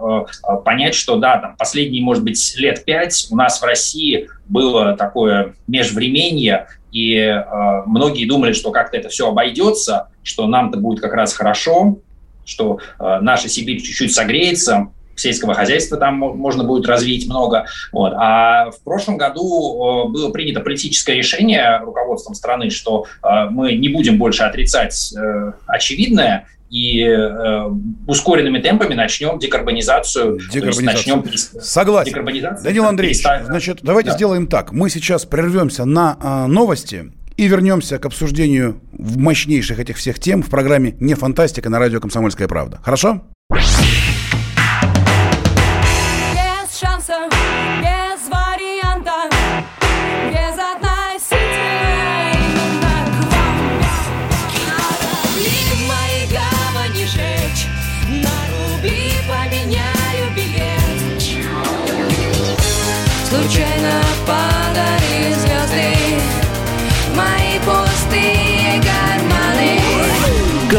понять, 0.63 0.95
что 0.95 1.17
да, 1.17 1.37
там 1.37 1.55
последние, 1.57 2.03
может 2.03 2.23
быть, 2.23 2.55
лет 2.57 2.85
пять 2.85 3.27
у 3.29 3.35
нас 3.35 3.61
в 3.61 3.65
России 3.65 4.29
было 4.47 4.95
такое 4.95 5.55
межвременье, 5.67 6.67
и 6.91 7.15
э, 7.15 7.43
многие 7.85 8.25
думали, 8.25 8.53
что 8.53 8.71
как-то 8.71 8.97
это 8.97 9.09
все 9.09 9.29
обойдется, 9.29 10.09
что 10.23 10.47
нам-то 10.47 10.79
будет 10.79 11.01
как 11.01 11.13
раз 11.13 11.33
хорошо, 11.33 11.99
что 12.45 12.79
э, 12.99 13.19
наша 13.21 13.47
Сибирь 13.49 13.81
чуть-чуть 13.81 14.13
согреется, 14.13 14.89
сельского 15.19 15.53
хозяйства 15.53 15.97
там 15.97 16.15
можно 16.15 16.63
будет 16.63 16.87
развить 16.87 17.27
много. 17.27 17.65
Вот. 17.91 18.13
А 18.15 18.71
в 18.71 18.81
прошлом 18.83 19.17
году 19.17 20.05
э, 20.07 20.09
было 20.09 20.31
принято 20.31 20.61
политическое 20.61 21.15
решение 21.15 21.79
руководством 21.79 22.33
страны, 22.33 22.69
что 22.69 23.05
э, 23.23 23.45
мы 23.49 23.73
не 23.73 23.89
будем 23.89 24.17
больше 24.17 24.43
отрицать 24.43 25.13
э, 25.15 25.51
очевидное 25.67 26.47
и 26.69 27.01
э, 27.03 27.69
ускоренными 28.07 28.59
темпами 28.59 28.93
начнем 28.93 29.39
декарбонизацию. 29.39 30.39
Декарбонизацию. 30.51 31.17
Начнем 31.17 31.23
Согласен. 31.61 32.11
Декарбонизацию. 32.11 32.63
Данил 32.63 32.85
Андреевич, 32.85 33.23
значит, 33.45 33.79
давайте 33.81 34.11
да. 34.11 34.15
сделаем 34.15 34.47
так. 34.47 34.71
Мы 34.71 34.89
сейчас 34.89 35.25
прервемся 35.25 35.85
на 35.85 36.17
э, 36.21 36.45
новости 36.47 37.11
и 37.37 37.47
вернемся 37.47 37.99
к 37.99 38.05
обсуждению 38.05 38.81
мощнейших 38.91 39.79
этих 39.79 39.97
всех 39.97 40.19
тем 40.19 40.43
в 40.43 40.49
программе 40.49 40.95
«Не 40.99 41.15
фантастика» 41.15 41.69
на 41.69 41.79
радио 41.79 41.99
«Комсомольская 41.99 42.47
правда». 42.47 42.79
Хорошо? 42.83 43.21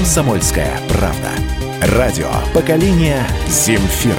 «Комсомольская 0.00 0.80
правда». 0.88 1.28
Радио 1.82 2.30
поколения 2.54 3.22
Земфиры. 3.48 4.14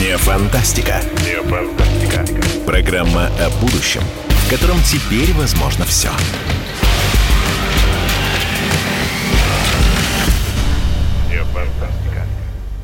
Не 0.00 0.16
фантастика. 0.16 1.00
Не 1.24 1.40
фантастика. 1.48 2.26
Программа 2.66 3.26
о 3.26 3.50
будущем, 3.60 4.02
в 4.28 4.50
котором 4.50 4.78
теперь 4.82 5.32
возможно 5.34 5.84
все. 5.84 6.10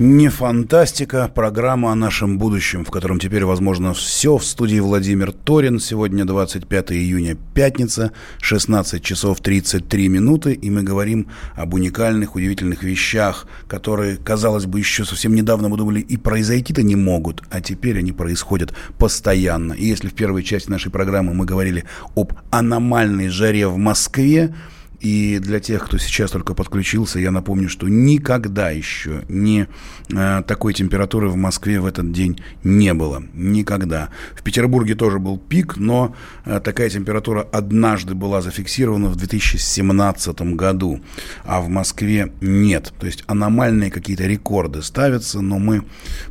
Не 0.01 0.29
фантастика, 0.29 1.31
программа 1.33 1.93
о 1.93 1.95
нашем 1.95 2.37
будущем, 2.37 2.85
в 2.85 2.91
котором 2.91 3.21
теперь 3.21 3.45
возможно 3.45 3.95
все. 3.95 4.39
В 4.39 4.45
студии 4.45 4.81
Владимир 4.81 5.31
Торин. 5.31 5.79
Сегодня 5.79 6.25
25 6.25 6.91
июня, 6.91 7.37
пятница, 7.55 8.11
16 8.41 9.01
часов 9.05 9.41
33 9.41 10.09
минуты. 10.09 10.53
И 10.53 10.69
мы 10.69 10.83
говорим 10.83 11.29
об 11.55 11.75
уникальных, 11.75 12.35
удивительных 12.35 12.83
вещах, 12.83 13.47
которые, 13.69 14.17
казалось 14.17 14.67
бы, 14.67 14.81
еще 14.81 15.05
совсем 15.05 15.33
недавно 15.33 15.69
мы 15.69 15.77
думали 15.77 16.01
и 16.01 16.17
произойти-то 16.17 16.83
не 16.83 16.97
могут, 16.97 17.45
а 17.51 17.61
теперь 17.61 18.01
они 18.01 18.11
происходят 18.11 18.75
постоянно. 18.99 19.75
И 19.75 19.87
если 19.87 20.09
в 20.09 20.15
первой 20.15 20.43
части 20.43 20.71
нашей 20.71 20.91
программы 20.91 21.35
мы 21.35 21.45
говорили 21.45 21.85
об 22.17 22.33
аномальной 22.51 23.29
жаре 23.29 23.69
в 23.69 23.77
Москве, 23.77 24.53
и 25.05 25.39
для 25.39 25.61
тех, 25.61 25.85
кто 25.85 25.99
сейчас 25.99 26.31
только 26.31 26.55
подключился, 26.55 27.19
я 27.19 27.31
напомню, 27.31 27.69
что 27.69 27.89
никогда 27.89 28.71
еще 28.71 29.23
ни 29.29 29.69
э, 30.11 30.43
такой 30.47 30.73
температуры 30.73 31.29
в 31.29 31.37
Москве 31.37 31.79
в 31.79 31.85
этот 31.85 32.11
день 32.11 32.41
не 32.63 32.95
было. 32.95 33.23
Никогда. 33.35 34.09
В 34.35 34.43
Петербурге 34.43 34.95
тоже 34.95 35.19
был 35.19 35.37
пик, 35.37 35.77
но 35.77 36.17
э, 36.47 36.59
такая 36.59 36.89
температура 36.89 37.47
однажды 37.53 38.15
была 38.15 38.41
зафиксирована 38.41 39.09
в 39.09 39.17
2017 39.17 40.41
году, 40.57 41.03
а 41.45 41.61
в 41.61 41.69
Москве 41.69 42.33
нет. 42.41 42.95
То 42.99 43.05
есть 43.05 43.25
аномальные 43.27 43.91
какие-то 43.91 44.25
рекорды 44.25 44.81
ставятся, 44.81 45.43
но 45.43 45.59
мы 45.59 45.85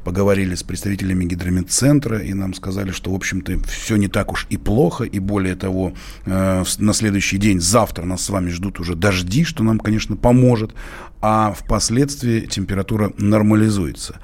поговорили 0.03 0.55
с 0.55 0.63
представителями 0.63 1.25
гидрометцентра, 1.25 2.17
и 2.17 2.33
нам 2.33 2.55
сказали, 2.55 2.89
что, 2.89 3.11
в 3.11 3.15
общем-то, 3.15 3.59
все 3.67 3.97
не 3.97 4.07
так 4.07 4.31
уж 4.31 4.47
и 4.49 4.57
плохо, 4.57 5.03
и 5.03 5.19
более 5.19 5.55
того, 5.55 5.93
э, 6.25 6.63
на 6.79 6.93
следующий 6.93 7.37
день, 7.37 7.61
завтра 7.61 8.05
нас 8.05 8.23
с 8.23 8.29
вами 8.31 8.49
ждут 8.49 8.62
ждут 8.63 8.79
уже 8.79 8.95
дожди, 8.95 9.43
что 9.43 9.63
нам, 9.63 9.79
конечно, 9.79 10.15
поможет, 10.15 10.73
а 11.21 11.53
впоследствии 11.53 12.41
температура 12.41 13.11
нормализуется. 13.17 14.19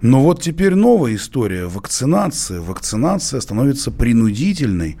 Но 0.00 0.22
вот 0.22 0.42
теперь 0.42 0.74
новая 0.74 1.14
история. 1.14 1.66
Вакцинация. 1.66 2.60
Вакцинация 2.60 3.40
становится 3.40 3.90
принудительной. 3.90 4.96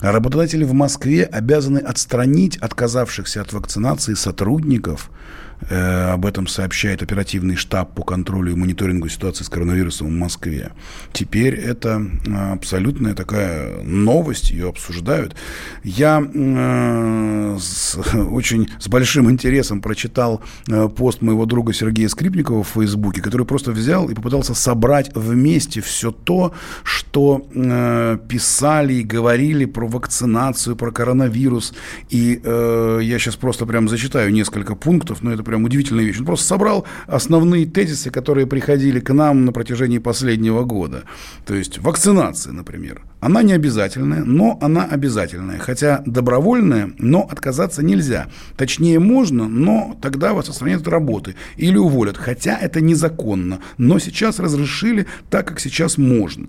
Работодатели 0.00 0.64
в 0.64 0.72
Москве 0.72 1.24
обязаны 1.24 1.78
отстранить 1.78 2.56
отказавшихся 2.56 3.40
от 3.40 3.52
вакцинации 3.52 4.14
сотрудников– 4.14 5.10
об 5.70 6.26
этом 6.26 6.46
сообщает 6.46 7.02
оперативный 7.02 7.56
штаб 7.56 7.94
по 7.94 8.02
контролю 8.02 8.52
и 8.52 8.54
мониторингу 8.54 9.08
ситуации 9.08 9.44
с 9.44 9.48
коронавирусом 9.48 10.08
в 10.08 10.10
Москве. 10.10 10.72
Теперь 11.12 11.54
это 11.54 12.04
э, 12.26 12.52
абсолютная 12.52 13.14
такая 13.14 13.82
новость, 13.82 14.50
ее 14.50 14.68
обсуждают. 14.68 15.36
Я 15.84 16.22
э, 16.22 17.56
с, 17.60 17.96
очень 18.14 18.68
с 18.78 18.88
большим 18.88 19.30
интересом 19.30 19.80
прочитал 19.80 20.42
э, 20.68 20.88
пост 20.88 21.22
моего 21.22 21.46
друга 21.46 21.72
Сергея 21.72 22.08
Скрипникова 22.08 22.62
в 22.62 22.68
Фейсбуке, 22.68 23.20
который 23.20 23.46
просто 23.46 23.72
взял 23.72 24.08
и 24.08 24.14
попытался 24.14 24.54
собрать 24.54 25.10
вместе 25.14 25.80
все 25.80 26.10
то, 26.10 26.54
что 26.82 27.46
э, 27.54 28.18
писали 28.28 28.94
и 28.94 29.02
говорили 29.02 29.64
про 29.64 29.86
вакцинацию, 29.86 30.76
про 30.76 30.90
коронавирус. 30.90 31.74
И 32.10 32.40
э, 32.42 33.00
я 33.02 33.18
сейчас 33.18 33.36
просто 33.36 33.66
прям 33.66 33.88
зачитаю 33.88 34.32
несколько 34.32 34.74
пунктов, 34.74 35.22
но 35.22 35.32
это 35.32 35.42
прям 35.52 35.64
удивительная 35.64 36.04
вещь. 36.04 36.18
Он 36.18 36.24
просто 36.24 36.46
собрал 36.46 36.86
основные 37.06 37.66
тезисы, 37.66 38.10
которые 38.10 38.46
приходили 38.46 39.00
к 39.00 39.12
нам 39.12 39.44
на 39.44 39.52
протяжении 39.52 39.98
последнего 39.98 40.64
года. 40.64 41.02
То 41.44 41.54
есть 41.54 41.78
вакцинация, 41.78 42.54
например. 42.54 43.02
Она 43.20 43.42
не 43.42 43.52
обязательная, 43.52 44.24
но 44.24 44.58
она 44.62 44.84
обязательная. 44.84 45.58
Хотя 45.58 46.02
добровольная, 46.06 46.92
но 46.96 47.28
отказаться 47.30 47.84
нельзя. 47.84 48.28
Точнее, 48.56 48.98
можно, 48.98 49.46
но 49.46 49.94
тогда 50.00 50.32
вас 50.32 50.48
отстранят 50.48 50.80
от 50.80 50.88
работы 50.88 51.34
или 51.58 51.76
уволят. 51.76 52.16
Хотя 52.16 52.56
это 52.56 52.80
незаконно. 52.80 53.58
Но 53.76 53.98
сейчас 53.98 54.38
разрешили 54.38 55.06
так, 55.28 55.46
как 55.48 55.60
сейчас 55.60 55.98
можно. 55.98 56.46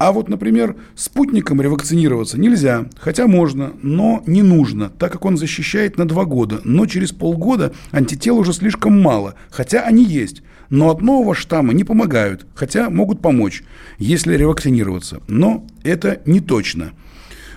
А 0.00 0.12
вот, 0.12 0.30
например, 0.30 0.76
спутником 0.94 1.60
ревакцинироваться 1.60 2.40
нельзя, 2.40 2.86
хотя 2.98 3.26
можно, 3.26 3.74
но 3.82 4.22
не 4.26 4.40
нужно, 4.40 4.88
так 4.88 5.12
как 5.12 5.26
он 5.26 5.36
защищает 5.36 5.98
на 5.98 6.08
два 6.08 6.24
года. 6.24 6.62
Но 6.64 6.86
через 6.86 7.12
полгода 7.12 7.74
антител 7.92 8.38
уже 8.38 8.54
слишком 8.54 8.98
мало, 8.98 9.34
хотя 9.50 9.82
они 9.82 10.02
есть. 10.02 10.42
Но 10.70 10.88
от 10.88 11.02
нового 11.02 11.34
штамма 11.34 11.74
не 11.74 11.84
помогают, 11.84 12.46
хотя 12.54 12.88
могут 12.88 13.20
помочь, 13.20 13.62
если 13.98 14.38
ревакцинироваться. 14.38 15.20
Но 15.28 15.66
это 15.82 16.22
не 16.24 16.40
точно. 16.40 16.92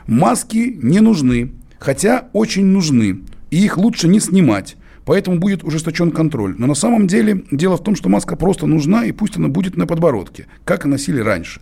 Маски 0.06 0.78
не 0.82 1.00
нужны, 1.00 1.54
хотя 1.80 2.28
очень 2.34 2.66
нужны, 2.66 3.22
и 3.52 3.64
их 3.64 3.78
лучше 3.78 4.10
не 4.10 4.20
снимать. 4.20 4.76
Поэтому 5.06 5.40
будет 5.40 5.64
ужесточен 5.64 6.12
контроль. 6.12 6.56
Но 6.58 6.68
на 6.68 6.76
самом 6.76 7.08
деле 7.08 7.46
дело 7.52 7.78
в 7.78 7.84
том, 7.84 7.96
что 7.96 8.10
маска 8.10 8.36
просто 8.36 8.66
нужна, 8.66 9.06
и 9.06 9.14
пусть 9.14 9.38
она 9.38 9.48
будет 9.48 9.78
на 9.78 9.88
подбородке, 9.88 10.48
как 10.66 10.84
и 10.84 10.90
носили 10.90 11.22
раньше. 11.22 11.62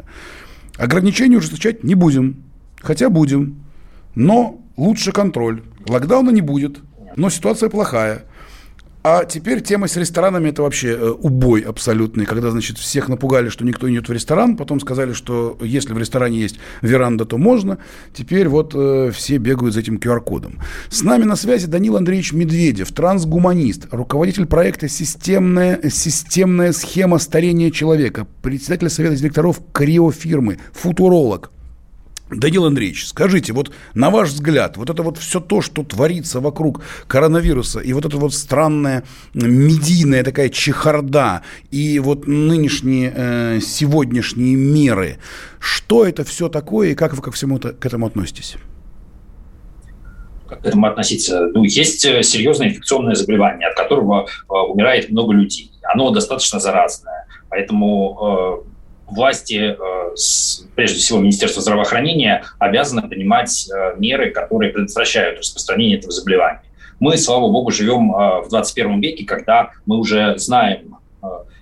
Ограничения 0.81 1.37
ужесточать 1.37 1.83
не 1.83 1.93
будем, 1.93 2.43
хотя 2.81 3.11
будем, 3.11 3.63
но 4.15 4.59
лучше 4.77 5.11
контроль. 5.11 5.61
Локдауна 5.87 6.31
не 6.31 6.41
будет, 6.41 6.79
но 7.15 7.29
ситуация 7.29 7.69
плохая. 7.69 8.23
А 9.03 9.25
теперь 9.25 9.61
тема 9.61 9.87
с 9.87 9.97
ресторанами 9.97 10.49
это 10.49 10.61
вообще 10.61 10.89
э, 10.89 11.09
убой 11.09 11.61
абсолютный, 11.61 12.25
когда, 12.25 12.51
значит, 12.51 12.77
всех 12.77 13.09
напугали, 13.09 13.49
что 13.49 13.65
никто 13.65 13.89
не 13.89 13.95
идет 13.95 14.09
в 14.09 14.11
ресторан, 14.11 14.55
потом 14.55 14.79
сказали, 14.79 15.13
что 15.13 15.57
если 15.59 15.93
в 15.93 15.97
ресторане 15.97 16.39
есть 16.39 16.59
веранда, 16.83 17.25
то 17.25 17.39
можно. 17.39 17.79
Теперь 18.13 18.47
вот 18.47 18.73
э, 18.75 19.09
все 19.11 19.37
бегают 19.37 19.73
за 19.73 19.79
этим 19.79 19.95
QR-кодом. 19.95 20.59
С 20.89 21.01
нами 21.01 21.23
на 21.23 21.35
связи 21.35 21.65
Данил 21.65 21.97
Андреевич 21.97 22.33
Медведев, 22.33 22.91
трансгуманист, 22.91 23.87
руководитель 23.91 24.45
проекта 24.45 24.87
«Системная, 24.87 25.79
системная 25.89 26.71
схема 26.71 27.17
старения 27.17 27.71
человека», 27.71 28.27
председатель 28.43 28.89
совета 28.91 29.15
директоров 29.15 29.61
криофирмы, 29.73 30.59
футуролог. 30.73 31.51
Данил 32.31 32.65
Андреевич, 32.65 33.07
скажите, 33.07 33.51
вот 33.51 33.71
на 33.93 34.09
ваш 34.09 34.29
взгляд, 34.29 34.77
вот 34.77 34.89
это 34.89 35.03
вот 35.03 35.17
все 35.17 35.39
то, 35.41 35.61
что 35.61 35.83
творится 35.83 36.39
вокруг 36.39 36.81
коронавируса, 37.07 37.79
и 37.79 37.91
вот 37.93 38.05
эта 38.05 38.17
вот 38.17 38.33
странная 38.33 39.03
медийная 39.33 40.23
такая 40.23 40.49
чехарда, 40.49 41.41
и 41.71 41.99
вот 41.99 42.27
нынешние, 42.27 43.13
э, 43.13 43.59
сегодняшние 43.61 44.55
меры, 44.55 45.17
что 45.59 46.05
это 46.05 46.23
все 46.23 46.47
такое, 46.47 46.89
и 46.89 46.95
как 46.95 47.13
вы 47.13 47.21
ко 47.21 47.31
всему 47.31 47.57
-то, 47.57 47.73
к 47.73 47.85
этому 47.85 48.05
относитесь? 48.05 48.55
Как 50.47 50.61
к 50.61 50.65
этому 50.65 50.87
относиться? 50.87 51.47
Ну, 51.53 51.63
есть 51.63 52.05
э, 52.05 52.23
серьезное 52.23 52.69
инфекционное 52.69 53.15
заболевание, 53.15 53.67
от 53.67 53.75
которого 53.75 54.25
э, 54.25 54.53
умирает 54.53 55.09
много 55.09 55.33
людей. 55.33 55.71
Оно 55.83 56.11
достаточно 56.11 56.59
заразное. 56.59 57.25
Поэтому 57.49 58.63
э, 58.65 58.70
власти, 59.11 59.75
э, 59.77 60.65
прежде 60.75 60.99
всего 60.99 61.19
Министерство 61.19 61.61
здравоохранения, 61.61 62.43
обязаны 62.59 63.07
принимать 63.07 63.69
э, 63.69 63.95
меры, 63.97 64.31
которые 64.31 64.71
предотвращают 64.71 65.39
распространение 65.39 65.97
этого 65.97 66.11
заболевания. 66.11 66.63
Мы, 66.99 67.17
слава 67.17 67.51
богу, 67.51 67.71
живем 67.71 68.13
э, 68.13 68.41
в 68.41 68.49
21 68.49 69.01
веке, 69.01 69.25
когда 69.25 69.71
мы 69.85 69.97
уже 69.97 70.37
знаем, 70.37 70.97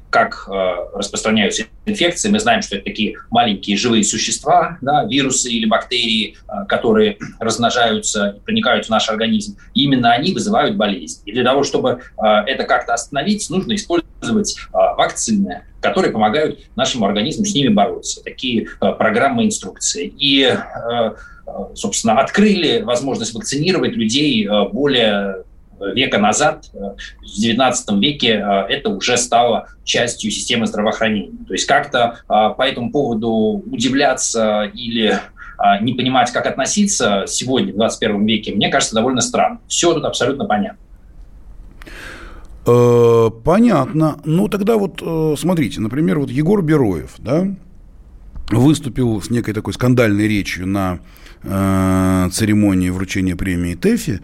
как 0.10 0.48
распространяются 0.94 1.64
инфекции. 1.86 2.30
Мы 2.30 2.40
знаем, 2.40 2.62
что 2.62 2.76
это 2.76 2.86
такие 2.86 3.16
маленькие 3.30 3.78
живые 3.78 4.04
существа, 4.04 4.78
да, 4.82 5.06
вирусы 5.06 5.50
или 5.50 5.66
бактерии, 5.66 6.38
которые 6.68 7.18
размножаются 7.40 8.36
и 8.38 8.40
проникают 8.40 8.86
в 8.86 8.90
наш 8.90 9.10
организм. 9.10 9.58
И 9.74 9.84
именно 9.84 10.12
они 10.12 10.34
вызывают 10.34 10.78
болезнь. 10.78 11.22
И 11.26 11.32
для 11.32 11.44
того, 11.44 11.64
чтобы 11.64 12.02
это 12.18 12.64
как-то 12.64 12.94
остановить, 12.94 13.50
нужно 13.50 13.76
использовать 13.76 14.56
вакцины, 14.72 15.64
которые 15.82 16.12
помогают 16.12 16.60
нашему 16.76 17.06
организму 17.06 17.46
с 17.46 17.54
ними 17.54 17.70
бороться. 17.70 18.24
Такие 18.24 18.68
э, 18.82 18.92
программы 18.94 19.46
инструкции. 19.46 20.14
И, 20.18 20.44
э, 20.44 20.56
э, 20.56 21.52
собственно, 21.76 22.20
открыли 22.20 22.82
возможность 22.82 23.34
вакцинировать 23.34 23.94
людей 23.94 24.48
более 24.72 25.44
века 25.80 26.18
назад, 26.18 26.70
в 26.74 27.26
XIX 27.26 27.74
веке, 28.00 28.44
это 28.70 28.90
уже 28.90 29.18
стало 29.18 29.70
частью 29.84 30.32
системы 30.32 30.68
здравоохранения. 30.68 31.38
То 31.48 31.54
есть 31.54 31.66
как-то 31.66 32.20
по 32.28 32.62
этому 32.62 32.92
поводу 32.92 33.64
удивляться 33.66 34.72
или 34.74 35.20
не 35.82 35.94
понимать, 35.94 36.32
как 36.32 36.46
относиться 36.46 37.26
сегодня, 37.28 37.74
в 37.74 37.76
21 37.76 38.26
веке, 38.26 38.54
мне 38.54 38.70
кажется, 38.70 38.96
довольно 38.96 39.22
странно. 39.22 39.60
Все 39.68 39.94
тут 39.94 40.06
абсолютно 40.06 40.46
понятно. 40.46 40.80
Э, 42.70 43.30
понятно. 43.44 44.20
Ну, 44.26 44.48
тогда 44.48 44.78
вот 44.78 45.02
э, 45.02 45.36
смотрите, 45.38 45.82
например, 45.82 46.20
вот 46.20 46.30
Егор 46.30 46.62
Бероев, 46.62 47.16
да, 47.18 47.48
выступил 48.50 49.22
с 49.22 49.30
некой 49.30 49.54
такой 49.54 49.74
скандальной 49.74 50.28
речью 50.28 50.68
на 50.68 51.00
э, 51.44 52.30
церемонии 52.32 52.90
вручения 52.90 53.36
премии 53.36 53.76
ТЭФИ 53.76 54.12
э, 54.12 54.20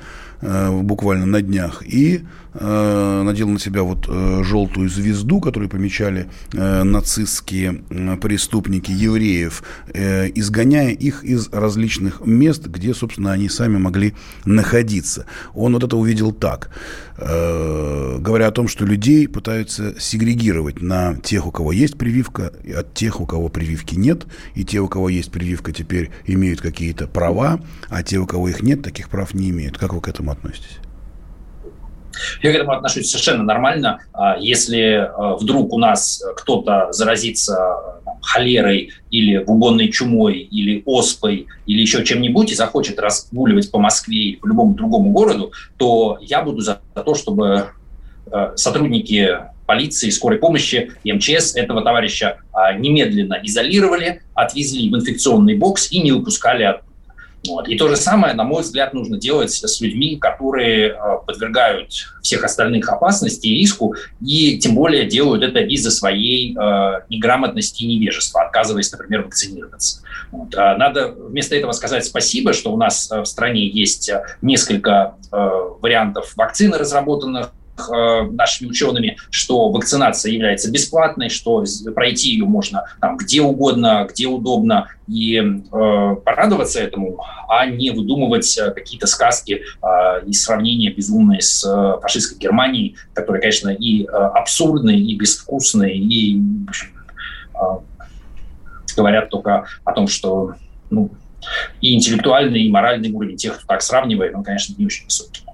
буквально 0.81 1.25
на 1.25 1.41
днях. 1.41 1.83
И 1.85 2.17
э, 2.17 2.19
надел 2.59 3.49
на 3.49 3.59
себя 3.59 3.83
вот 3.83 4.07
э, 4.07 4.43
желтую 4.43 4.89
звезду, 4.89 5.41
которую 5.41 5.69
помечали 5.69 6.29
э, 6.53 6.83
нацистские 6.83 7.83
э, 7.89 8.17
преступники 8.17 8.91
евреев, 8.91 9.63
э, 9.93 10.29
изгоняя 10.35 10.91
их 10.91 11.23
из 11.23 11.49
различных 11.49 12.25
мест, 12.25 12.65
где, 12.67 12.93
собственно, 12.93 13.33
они 13.33 13.49
сами 13.49 13.77
могли 13.77 14.13
находиться. 14.45 15.25
Он 15.53 15.73
вот 15.73 15.83
это 15.83 15.97
увидел 15.97 16.31
так, 16.31 16.69
э, 17.17 18.17
говоря 18.19 18.47
о 18.47 18.51
том, 18.51 18.67
что 18.67 18.85
людей 18.85 19.27
пытаются 19.27 19.99
сегрегировать 19.99 20.81
на 20.81 21.15
тех, 21.15 21.45
у 21.47 21.51
кого 21.51 21.71
есть 21.71 21.97
прививка, 21.97 22.53
от 22.75 22.93
тех, 22.93 23.19
у 23.19 23.25
кого 23.25 23.49
прививки 23.49 23.95
нет, 23.95 24.27
и 24.53 24.63
те, 24.63 24.79
у 24.79 24.87
кого 24.87 25.09
есть 25.09 25.31
прививка, 25.31 25.71
теперь 25.71 26.11
имеют 26.25 26.61
какие-то 26.61 27.07
права, 27.07 27.59
а 27.89 28.03
те, 28.03 28.17
у 28.17 28.25
кого 28.25 28.47
их 28.49 28.63
нет, 28.63 28.81
таких 28.81 29.09
прав 29.09 29.33
не 29.33 29.49
имеют. 29.49 29.77
Как 29.77 29.93
вы 29.93 30.01
к 30.01 30.07
этому 30.07 30.31
относитесь? 30.31 30.79
Я 32.41 32.51
к 32.51 32.55
этому 32.55 32.73
отношусь 32.73 33.09
совершенно 33.09 33.43
нормально. 33.43 33.99
А 34.13 34.37
если 34.37 35.09
а, 35.11 35.35
вдруг 35.35 35.73
у 35.73 35.77
нас 35.77 36.23
кто-то 36.37 36.91
заразится 36.91 38.01
холерой 38.21 38.91
или 39.11 39.37
бубонной 39.37 39.89
чумой, 39.89 40.39
или 40.39 40.81
оспой, 40.85 41.47
или 41.65 41.81
еще 41.81 42.03
чем-нибудь, 42.03 42.51
и 42.51 42.55
захочет 42.55 42.99
разгуливать 42.99 43.71
по 43.71 43.79
Москве 43.79 44.17
или 44.17 44.35
по 44.37 44.47
любому 44.47 44.73
другому 44.73 45.11
городу, 45.11 45.51
то 45.77 46.17
я 46.21 46.41
буду 46.41 46.61
за 46.61 46.79
то, 46.93 47.15
чтобы 47.15 47.67
а, 48.31 48.53
сотрудники 48.55 49.37
полиции, 49.65 50.11
скорой 50.11 50.37
помощи 50.37 50.91
МЧС 51.03 51.55
этого 51.55 51.81
товарища 51.81 52.37
немедленно 52.77 53.39
изолировали, 53.41 54.21
отвезли 54.35 54.91
в 54.91 54.95
инфекционный 54.95 55.55
бокс 55.55 55.91
и 55.91 56.01
не 56.01 56.11
выпускали. 56.11 56.81
Вот. 57.47 57.67
И 57.67 57.77
то 57.77 57.87
же 57.87 57.95
самое, 57.95 58.33
на 58.33 58.43
мой 58.43 58.61
взгляд, 58.61 58.93
нужно 58.93 59.17
делать 59.17 59.51
с 59.51 59.81
людьми, 59.81 60.17
которые 60.17 60.89
э, 60.89 60.95
подвергают 61.25 61.91
всех 62.21 62.43
остальных 62.43 62.89
опасности 62.89 63.47
и 63.47 63.55
риску, 63.55 63.95
и 64.21 64.57
тем 64.59 64.75
более 64.75 65.05
делают 65.05 65.43
это 65.43 65.59
из-за 65.59 65.91
своей 65.91 66.55
э, 66.55 67.01
неграмотности 67.09 67.83
и 67.83 67.87
невежества, 67.87 68.43
отказываясь, 68.43 68.91
например, 68.91 69.23
вакцинироваться. 69.23 70.01
Вот. 70.31 70.55
А 70.55 70.77
надо 70.77 71.09
вместо 71.09 71.55
этого 71.55 71.71
сказать 71.71 72.05
спасибо, 72.05 72.53
что 72.53 72.71
у 72.73 72.77
нас 72.77 73.11
э, 73.11 73.21
в 73.21 73.25
стране 73.25 73.67
есть 73.67 74.11
несколько 74.41 75.15
вариантов 75.31 76.33
вакцины 76.37 76.77
разработанных, 76.77 77.51
нашими 77.77 78.69
учеными, 78.69 79.17
что 79.29 79.69
вакцинация 79.69 80.31
является 80.31 80.71
бесплатной, 80.71 81.29
что 81.29 81.63
пройти 81.93 82.31
ее 82.31 82.45
можно 82.45 82.85
там, 83.01 83.17
где 83.17 83.41
угодно, 83.41 84.07
где 84.09 84.27
удобно, 84.27 84.87
и 85.07 85.37
э, 85.37 86.15
порадоваться 86.25 86.79
этому, 86.79 87.23
а 87.47 87.65
не 87.67 87.91
выдумывать 87.91 88.57
э, 88.57 88.71
какие-то 88.71 89.07
сказки 89.07 89.61
э, 89.61 90.25
и 90.25 90.33
сравнения 90.33 90.91
безумные 90.91 91.41
с 91.41 91.63
э, 91.63 92.01
фашистской 92.01 92.39
Германией, 92.39 92.95
которые, 93.13 93.41
конечно, 93.41 93.69
и 93.69 94.03
э, 94.03 94.07
абсурдные, 94.07 94.99
и 94.99 95.15
безвкусные, 95.15 95.97
и 95.97 96.41
э, 97.53 97.59
говорят 98.97 99.29
только 99.29 99.65
о 99.83 99.91
том, 99.91 100.07
что 100.07 100.55
ну, 100.89 101.11
и 101.81 101.95
интеллектуальный, 101.95 102.63
и 102.63 102.71
моральный 102.71 103.11
уровень 103.11 103.37
тех, 103.37 103.57
кто 103.57 103.67
так 103.67 103.83
сравнивает, 103.83 104.33
он, 104.33 104.43
конечно, 104.43 104.73
не 104.77 104.85
очень 104.87 105.05
высокий. 105.05 105.44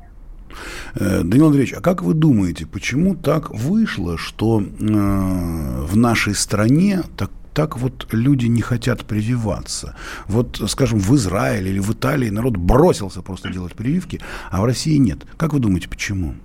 Э, 0.95 1.21
Данил 1.23 1.47
Андреевич, 1.47 1.73
а 1.73 1.81
как 1.81 2.03
вы 2.03 2.13
думаете, 2.13 2.65
почему 2.65 3.15
так 3.15 3.51
вышло, 3.51 4.17
что 4.17 4.61
э, 4.61 4.65
в 4.81 5.95
нашей 5.95 6.35
стране 6.35 7.03
так 7.17 7.31
так 7.53 7.77
вот 7.77 8.07
люди 8.13 8.45
не 8.45 8.61
хотят 8.61 9.05
прививаться. 9.05 9.95
Вот, 10.27 10.61
скажем, 10.67 10.99
в 10.99 11.13
Израиле 11.15 11.71
или 11.71 11.79
в 11.79 11.91
Италии 11.91 12.29
народ 12.29 12.55
бросился 12.55 13.21
просто 13.21 13.51
делать 13.51 13.73
прививки, 13.73 14.21
а 14.49 14.61
в 14.61 14.65
России 14.65 14.95
нет. 14.95 15.25
Как 15.35 15.51
вы 15.51 15.59
думаете, 15.59 15.89
почему? 15.89 16.35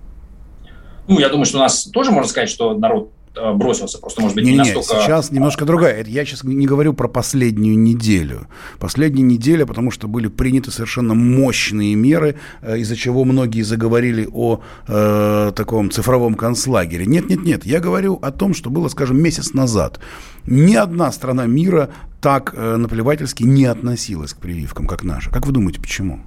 Ну, 1.06 1.20
я 1.20 1.28
думаю, 1.28 1.44
что 1.46 1.58
у 1.58 1.60
нас 1.60 1.84
тоже 1.84 2.10
можно 2.10 2.28
сказать, 2.28 2.50
что 2.50 2.76
народ 2.76 3.12
бросился. 3.54 3.98
Просто, 3.98 4.22
может 4.22 4.36
быть, 4.36 4.44
не, 4.44 4.52
не 4.52 4.58
настолько... 4.58 5.02
сейчас 5.02 5.30
немножко 5.30 5.64
другая. 5.64 6.04
Я 6.04 6.24
сейчас 6.24 6.44
не 6.44 6.66
говорю 6.66 6.94
про 6.94 7.08
последнюю 7.08 7.78
неделю. 7.78 8.48
Последняя 8.78 9.22
неделя, 9.22 9.66
потому 9.66 9.90
что 9.90 10.08
были 10.08 10.28
приняты 10.28 10.70
совершенно 10.70 11.14
мощные 11.14 11.94
меры, 11.94 12.36
э, 12.62 12.78
из-за 12.78 12.96
чего 12.96 13.24
многие 13.24 13.62
заговорили 13.62 14.28
о 14.32 14.60
э, 14.88 15.52
таком 15.54 15.90
цифровом 15.90 16.34
концлагере. 16.34 17.06
Нет, 17.06 17.28
нет, 17.28 17.42
нет. 17.42 17.66
Я 17.66 17.80
говорю 17.80 18.18
о 18.22 18.30
том, 18.30 18.54
что 18.54 18.70
было, 18.70 18.88
скажем, 18.88 19.20
месяц 19.20 19.52
назад. 19.54 20.00
Ни 20.46 20.74
одна 20.74 21.12
страна 21.12 21.46
мира 21.46 21.90
так 22.20 22.54
э, 22.56 22.76
наплевательски 22.76 23.42
не 23.42 23.66
относилась 23.66 24.32
к 24.32 24.38
прививкам, 24.38 24.86
как 24.86 25.04
наша. 25.04 25.30
Как 25.30 25.46
вы 25.46 25.52
думаете, 25.52 25.80
почему? 25.80 26.20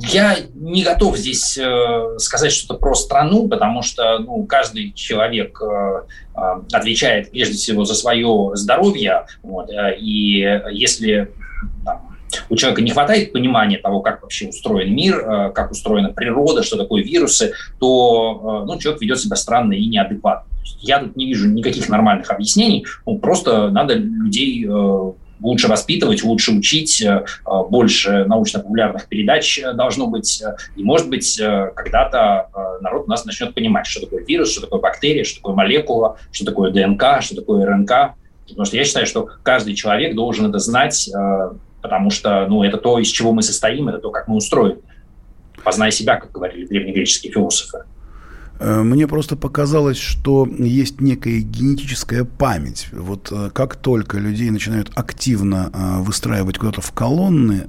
Я 0.00 0.36
не 0.54 0.82
готов 0.82 1.16
здесь 1.16 1.56
э, 1.56 2.18
сказать 2.18 2.52
что-то 2.52 2.78
про 2.78 2.94
страну, 2.94 3.48
потому 3.48 3.82
что 3.82 4.18
ну, 4.18 4.44
каждый 4.44 4.92
человек 4.92 5.60
э, 5.62 6.02
э, 6.34 6.40
отвечает 6.72 7.30
прежде 7.30 7.54
всего 7.54 7.84
за 7.84 7.94
свое 7.94 8.52
здоровье. 8.54 9.26
Вот, 9.42 9.70
э, 9.70 9.96
и 9.98 10.38
если 10.72 11.30
там, 11.84 12.14
у 12.48 12.56
человека 12.56 12.82
не 12.82 12.90
хватает 12.90 13.32
понимания 13.32 13.78
того, 13.78 14.00
как 14.00 14.22
вообще 14.22 14.48
устроен 14.48 14.94
мир, 14.94 15.18
э, 15.18 15.52
как 15.52 15.70
устроена 15.70 16.12
природа, 16.12 16.62
что 16.62 16.76
такое 16.76 17.02
вирусы, 17.02 17.52
то 17.78 18.62
э, 18.64 18.66
ну, 18.66 18.78
человек 18.78 19.02
ведет 19.02 19.20
себя 19.20 19.36
странно 19.36 19.74
и 19.74 19.86
неадекватно. 19.86 20.50
Я 20.80 20.98
тут 20.98 21.16
не 21.16 21.26
вижу 21.26 21.48
никаких 21.48 21.88
нормальных 21.88 22.30
объяснений. 22.30 22.86
Ну, 23.06 23.18
просто 23.18 23.70
надо 23.70 23.94
людей 23.94 24.66
лучше 25.44 25.68
воспитывать, 25.68 26.24
лучше 26.24 26.52
учить, 26.52 27.02
э, 27.02 27.24
больше 27.68 28.24
научно-популярных 28.24 29.06
передач 29.08 29.58
э, 29.58 29.74
должно 29.74 30.06
быть. 30.06 30.42
Э, 30.42 30.56
и, 30.74 30.82
может 30.82 31.08
быть, 31.08 31.38
когда-то 31.38 32.48
народ 32.80 33.04
у 33.06 33.10
нас 33.10 33.24
начнет 33.24 33.54
понимать, 33.54 33.86
что 33.86 34.00
такое 34.00 34.24
вирус, 34.24 34.50
что 34.50 34.62
такое 34.62 34.80
бактерия, 34.80 35.22
что 35.22 35.36
такое 35.36 35.54
молекула, 35.54 36.16
что 36.32 36.46
такое 36.46 36.70
ДНК, 36.70 37.20
что 37.20 37.36
такое 37.36 37.66
РНК. 37.66 38.16
Потому 38.48 38.64
что 38.64 38.76
я 38.76 38.84
считаю, 38.84 39.06
что 39.06 39.28
каждый 39.42 39.74
человек 39.74 40.14
должен 40.14 40.46
это 40.46 40.58
знать, 40.58 41.10
потому 41.82 42.10
что 42.10 42.46
ну, 42.48 42.62
это 42.62 42.78
то, 42.78 42.98
из 42.98 43.08
чего 43.08 43.32
мы 43.32 43.42
состоим, 43.42 43.88
это 43.88 43.98
то, 43.98 44.10
как 44.10 44.28
мы 44.28 44.36
устроены. 44.36 44.80
Познай 45.62 45.92
себя, 45.92 46.16
как 46.16 46.32
говорили 46.32 46.66
древнегреческие 46.66 47.32
философы. 47.32 47.84
Э, 48.60 48.82
мне 48.82 49.06
просто 49.06 49.36
показалось, 49.36 49.96
что 49.96 50.48
есть 50.58 51.00
некая 51.00 51.40
генетическая 51.40 52.24
память. 52.24 52.88
Вот 52.92 53.28
э, 53.32 53.50
как 53.52 53.76
только 53.76 54.18
людей 54.18 54.50
начинают 54.50 54.90
активно 54.94 55.70
э, 55.72 56.02
выстраивать 56.02 56.58
куда-то 56.58 56.80
в 56.80 56.92
колонны, 56.92 57.66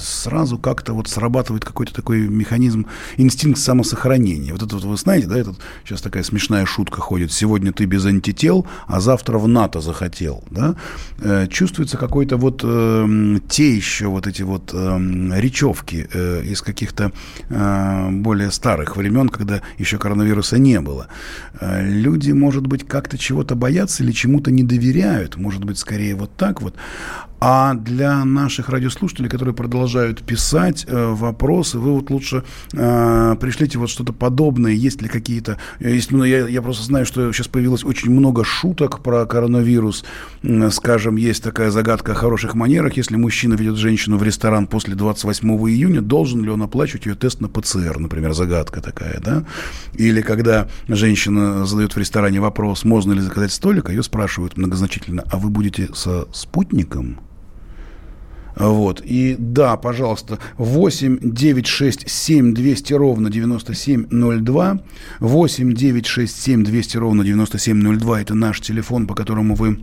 сразу 0.00 0.58
как-то 0.58 0.92
вот 0.92 1.08
срабатывает 1.08 1.64
какой-то 1.64 1.94
такой 1.94 2.28
механизм, 2.28 2.86
инстинкт 3.16 3.58
самосохранения. 3.58 4.52
Вот 4.52 4.62
это 4.62 4.74
вот 4.76 4.84
вы 4.84 4.96
знаете, 4.96 5.26
да, 5.26 5.38
этот, 5.38 5.58
сейчас 5.84 6.00
такая 6.02 6.22
смешная 6.22 6.66
шутка 6.66 7.00
ходит. 7.00 7.32
Сегодня 7.32 7.72
ты 7.72 7.84
без 7.84 8.04
антител, 8.06 8.66
а 8.86 9.00
завтра 9.00 9.38
в 9.38 9.46
НАТО 9.48 9.80
захотел, 9.80 10.42
да? 10.50 10.76
Чувствуется 11.48 11.96
какой-то 11.96 12.36
вот 12.36 12.60
те 13.48 13.74
еще 13.74 14.06
вот 14.08 14.26
эти 14.26 14.42
вот 14.42 14.72
речевки 14.72 16.08
из 16.50 16.62
каких-то 16.62 17.12
более 17.48 18.50
старых 18.50 18.96
времен, 18.96 19.28
когда 19.28 19.62
еще 19.78 19.98
коронавируса 20.00 20.58
не 20.58 20.80
было. 20.80 21.06
Э, 21.60 21.82
люди, 21.86 22.32
может 22.32 22.66
быть, 22.66 22.86
как-то 22.86 23.16
чего-то 23.18 23.54
боятся 23.54 24.02
или 24.02 24.12
чему-то 24.12 24.50
не 24.50 24.64
доверяют. 24.64 25.36
Может 25.36 25.64
быть, 25.64 25.78
скорее 25.78 26.16
вот 26.16 26.36
так 26.36 26.62
вот. 26.62 26.74
А 27.40 27.72
для 27.72 28.22
наших 28.26 28.68
радиослушателей, 28.68 29.30
которые 29.30 29.54
продолжают 29.54 30.22
писать 30.22 30.84
э, 30.86 31.06
вопросы, 31.14 31.78
вы 31.78 31.92
вот 31.92 32.10
лучше 32.10 32.44
э, 32.74 33.36
пришлите 33.40 33.78
вот 33.78 33.88
что-то 33.88 34.12
подобное. 34.12 34.72
Есть 34.72 35.00
ли 35.00 35.08
какие-то... 35.08 35.56
Есть, 35.80 36.10
ну, 36.10 36.22
я, 36.24 36.46
я 36.46 36.60
просто 36.60 36.84
знаю, 36.84 37.06
что 37.06 37.32
сейчас 37.32 37.48
появилось 37.48 37.82
очень 37.82 38.10
много 38.10 38.44
шуток 38.44 39.02
про 39.02 39.24
коронавирус. 39.24 40.04
Скажем, 40.70 41.16
есть 41.16 41.42
такая 41.42 41.70
загадка 41.70 42.12
о 42.12 42.14
хороших 42.14 42.54
манерах. 42.54 42.98
Если 42.98 43.16
мужчина 43.16 43.54
ведет 43.54 43.76
женщину 43.76 44.18
в 44.18 44.22
ресторан 44.22 44.66
после 44.66 44.94
28 44.94 45.48
июня, 45.70 46.02
должен 46.02 46.44
ли 46.44 46.50
он 46.50 46.62
оплачивать 46.62 47.06
ее 47.06 47.14
тест 47.14 47.40
на 47.40 47.48
ПЦР, 47.48 48.00
например, 48.00 48.34
загадка 48.34 48.82
такая, 48.82 49.18
да? 49.18 49.44
Или 49.94 50.20
когда 50.20 50.68
женщина 50.88 51.64
задает 51.64 51.96
в 51.96 51.98
ресторане 51.98 52.40
вопрос, 52.40 52.84
можно 52.84 53.14
ли 53.14 53.20
заказать 53.20 53.52
столик, 53.52 53.88
а 53.88 53.92
ее 53.92 54.02
спрашивают 54.02 54.58
многозначительно, 54.58 55.24
а 55.32 55.38
вы 55.38 55.48
будете 55.48 55.88
со 55.94 56.28
спутником? 56.32 57.18
Вот. 58.56 59.00
И 59.04 59.36
да, 59.38 59.76
пожалуйста, 59.76 60.38
8 60.58 61.18
9 61.22 61.66
6 61.66 62.10
7 62.10 62.54
200 62.54 62.92
ровно 62.94 63.30
9702. 63.30 64.78
8 65.20 65.72
9 65.72 66.06
6 66.06 66.42
7 66.42 66.64
200 66.64 66.96
ровно 66.96 67.24
9702. 67.24 68.20
Это 68.20 68.34
наш 68.34 68.60
телефон, 68.60 69.06
по 69.06 69.14
которому 69.14 69.54
вы 69.54 69.78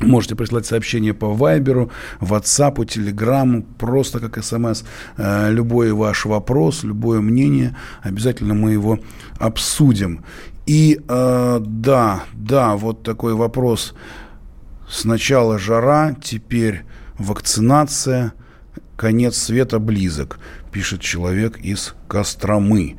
Можете 0.00 0.36
прислать 0.36 0.64
сообщение 0.64 1.12
по 1.12 1.34
Вайберу, 1.34 1.90
WhatsApp, 2.20 2.86
Телеграму, 2.86 3.64
просто 3.78 4.20
как 4.20 4.42
смс. 4.44 4.84
Э, 5.16 5.50
любой 5.50 5.92
ваш 5.92 6.24
вопрос, 6.24 6.84
любое 6.84 7.20
мнение, 7.20 7.76
обязательно 8.02 8.54
мы 8.54 8.72
его 8.72 9.00
обсудим. 9.40 10.24
И 10.66 11.00
э, 11.08 11.60
да, 11.60 12.22
да, 12.32 12.76
вот 12.76 13.02
такой 13.02 13.34
вопрос. 13.34 13.94
Сначала 14.88 15.58
жара, 15.58 16.14
теперь 16.22 16.84
вакцинация, 17.18 18.32
конец 18.96 19.36
света 19.36 19.78
близок, 19.78 20.38
пишет 20.72 21.00
человек 21.00 21.58
из 21.58 21.94
Костромы. 22.06 22.98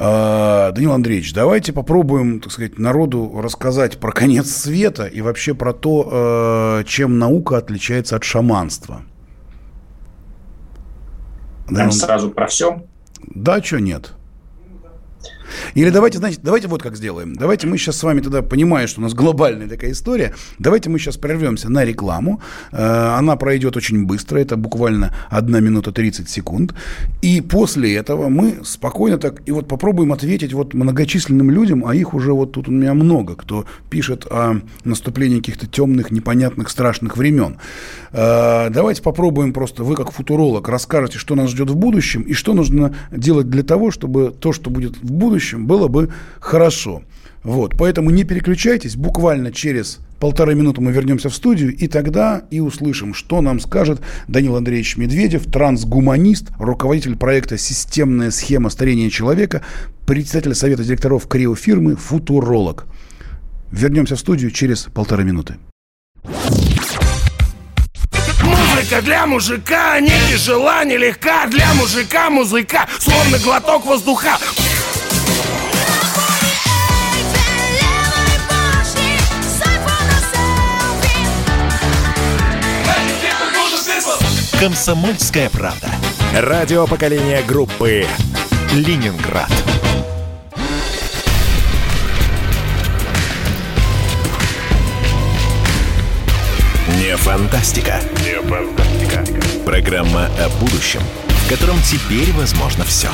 А, 0.00 0.70
Данил 0.72 0.92
Андреевич, 0.92 1.32
давайте 1.34 1.72
попробуем, 1.72 2.40
так 2.40 2.52
сказать, 2.52 2.78
народу 2.78 3.40
рассказать 3.42 3.98
про 3.98 4.12
конец 4.12 4.48
света 4.50 5.06
и 5.06 5.20
вообще 5.20 5.54
про 5.54 5.72
то, 5.72 6.08
а, 6.10 6.84
чем 6.84 7.18
наука 7.18 7.58
отличается 7.58 8.16
от 8.16 8.24
шаманства. 8.24 9.02
Прям 11.66 11.90
сразу 11.90 12.30
про 12.30 12.46
все? 12.46 12.82
Да, 13.26 13.62
что 13.62 13.78
нет. 13.80 14.12
Или 15.74 15.90
давайте, 15.90 16.18
знаете, 16.18 16.40
давайте 16.42 16.68
вот 16.68 16.82
как 16.82 16.96
сделаем. 16.96 17.34
Давайте 17.34 17.66
мы 17.66 17.78
сейчас 17.78 17.96
с 17.96 18.02
вами 18.02 18.20
тогда, 18.20 18.42
понимая, 18.42 18.86
что 18.86 19.00
у 19.00 19.02
нас 19.02 19.14
глобальная 19.14 19.68
такая 19.68 19.92
история, 19.92 20.34
давайте 20.58 20.90
мы 20.90 20.98
сейчас 20.98 21.16
прервемся 21.16 21.70
на 21.70 21.84
рекламу. 21.84 22.40
Э, 22.72 23.16
она 23.18 23.36
пройдет 23.36 23.76
очень 23.76 24.06
быстро, 24.06 24.38
это 24.38 24.56
буквально 24.56 25.14
1 25.30 25.64
минута 25.64 25.92
30 25.92 26.28
секунд. 26.28 26.74
И 27.22 27.40
после 27.40 27.94
этого 27.96 28.28
мы 28.28 28.60
спокойно 28.64 29.18
так 29.18 29.42
и 29.46 29.52
вот 29.52 29.68
попробуем 29.68 30.12
ответить 30.12 30.52
вот 30.52 30.74
многочисленным 30.74 31.50
людям, 31.50 31.84
а 31.86 31.94
их 31.94 32.14
уже 32.14 32.32
вот 32.32 32.52
тут 32.52 32.68
у 32.68 32.72
меня 32.72 32.94
много, 32.94 33.34
кто 33.34 33.64
пишет 33.90 34.26
о 34.30 34.60
наступлении 34.84 35.38
каких-то 35.38 35.66
темных, 35.66 36.10
непонятных, 36.10 36.68
страшных 36.68 37.16
времен. 37.16 37.56
Э, 38.12 38.70
давайте 38.70 39.02
попробуем 39.02 39.52
просто, 39.52 39.84
вы 39.84 39.96
как 39.96 40.12
футуролог 40.12 40.68
расскажете, 40.68 41.18
что 41.18 41.34
нас 41.34 41.50
ждет 41.50 41.70
в 41.70 41.76
будущем 41.76 42.22
и 42.22 42.32
что 42.32 42.54
нужно 42.54 42.94
делать 43.10 43.48
для 43.50 43.62
того, 43.62 43.90
чтобы 43.90 44.34
то, 44.38 44.52
что 44.52 44.70
будет 44.70 44.96
в 44.96 45.10
будущем, 45.10 45.37
будущем 45.38 45.66
было 45.66 45.86
бы 45.88 46.10
хорошо. 46.40 47.02
Вот, 47.44 47.76
поэтому 47.78 48.10
не 48.10 48.24
переключайтесь, 48.24 48.96
буквально 48.96 49.52
через 49.52 50.00
полторы 50.18 50.56
минуты 50.56 50.80
мы 50.80 50.90
вернемся 50.90 51.28
в 51.28 51.34
студию, 51.34 51.74
и 51.74 51.86
тогда 51.86 52.42
и 52.50 52.58
услышим, 52.58 53.14
что 53.14 53.40
нам 53.40 53.60
скажет 53.60 54.00
Данил 54.26 54.56
Андреевич 54.56 54.96
Медведев, 54.96 55.44
трансгуманист, 55.44 56.48
руководитель 56.58 57.16
проекта 57.16 57.56
«Системная 57.56 58.32
схема 58.32 58.70
старения 58.70 59.08
человека», 59.08 59.62
председатель 60.06 60.54
совета 60.56 60.82
директоров 60.82 61.28
криофирмы 61.28 61.94
«Футуролог». 61.94 62.86
Вернемся 63.70 64.16
в 64.16 64.18
студию 64.18 64.50
через 64.50 64.88
полторы 64.92 65.22
минуты. 65.22 65.54
Музыка 68.42 69.02
для 69.02 69.26
мужика 69.26 70.00
не 70.00 70.10
тяжела, 70.30 70.84
не 70.84 70.96
легка 70.96 71.46
Для 71.46 71.72
мужика 71.74 72.30
музыка, 72.30 72.86
словно 72.98 73.38
глоток 73.38 73.84
воздуха 73.86 74.38
«Комсомольская 84.60 85.50
правда». 85.50 85.88
Радио 86.34 86.88
поколения 86.88 87.42
группы 87.42 88.04
«Ленинград». 88.74 89.48
Не 96.96 97.16
фантастика. 97.16 98.00
Не 98.24 98.42
фантастика. 98.42 99.24
Программа 99.64 100.26
о 100.26 100.48
будущем, 100.58 101.02
в 101.28 101.48
котором 101.48 101.76
теперь 101.82 102.32
возможно 102.32 102.82
все. 102.82 103.10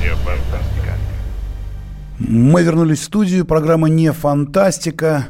Не 0.00 0.14
фантастика. 0.14 0.94
Мы 2.20 2.62
вернулись 2.62 3.00
в 3.00 3.04
студию. 3.04 3.44
Программа 3.44 3.88
«Не 3.88 4.12
фантастика». 4.12 5.26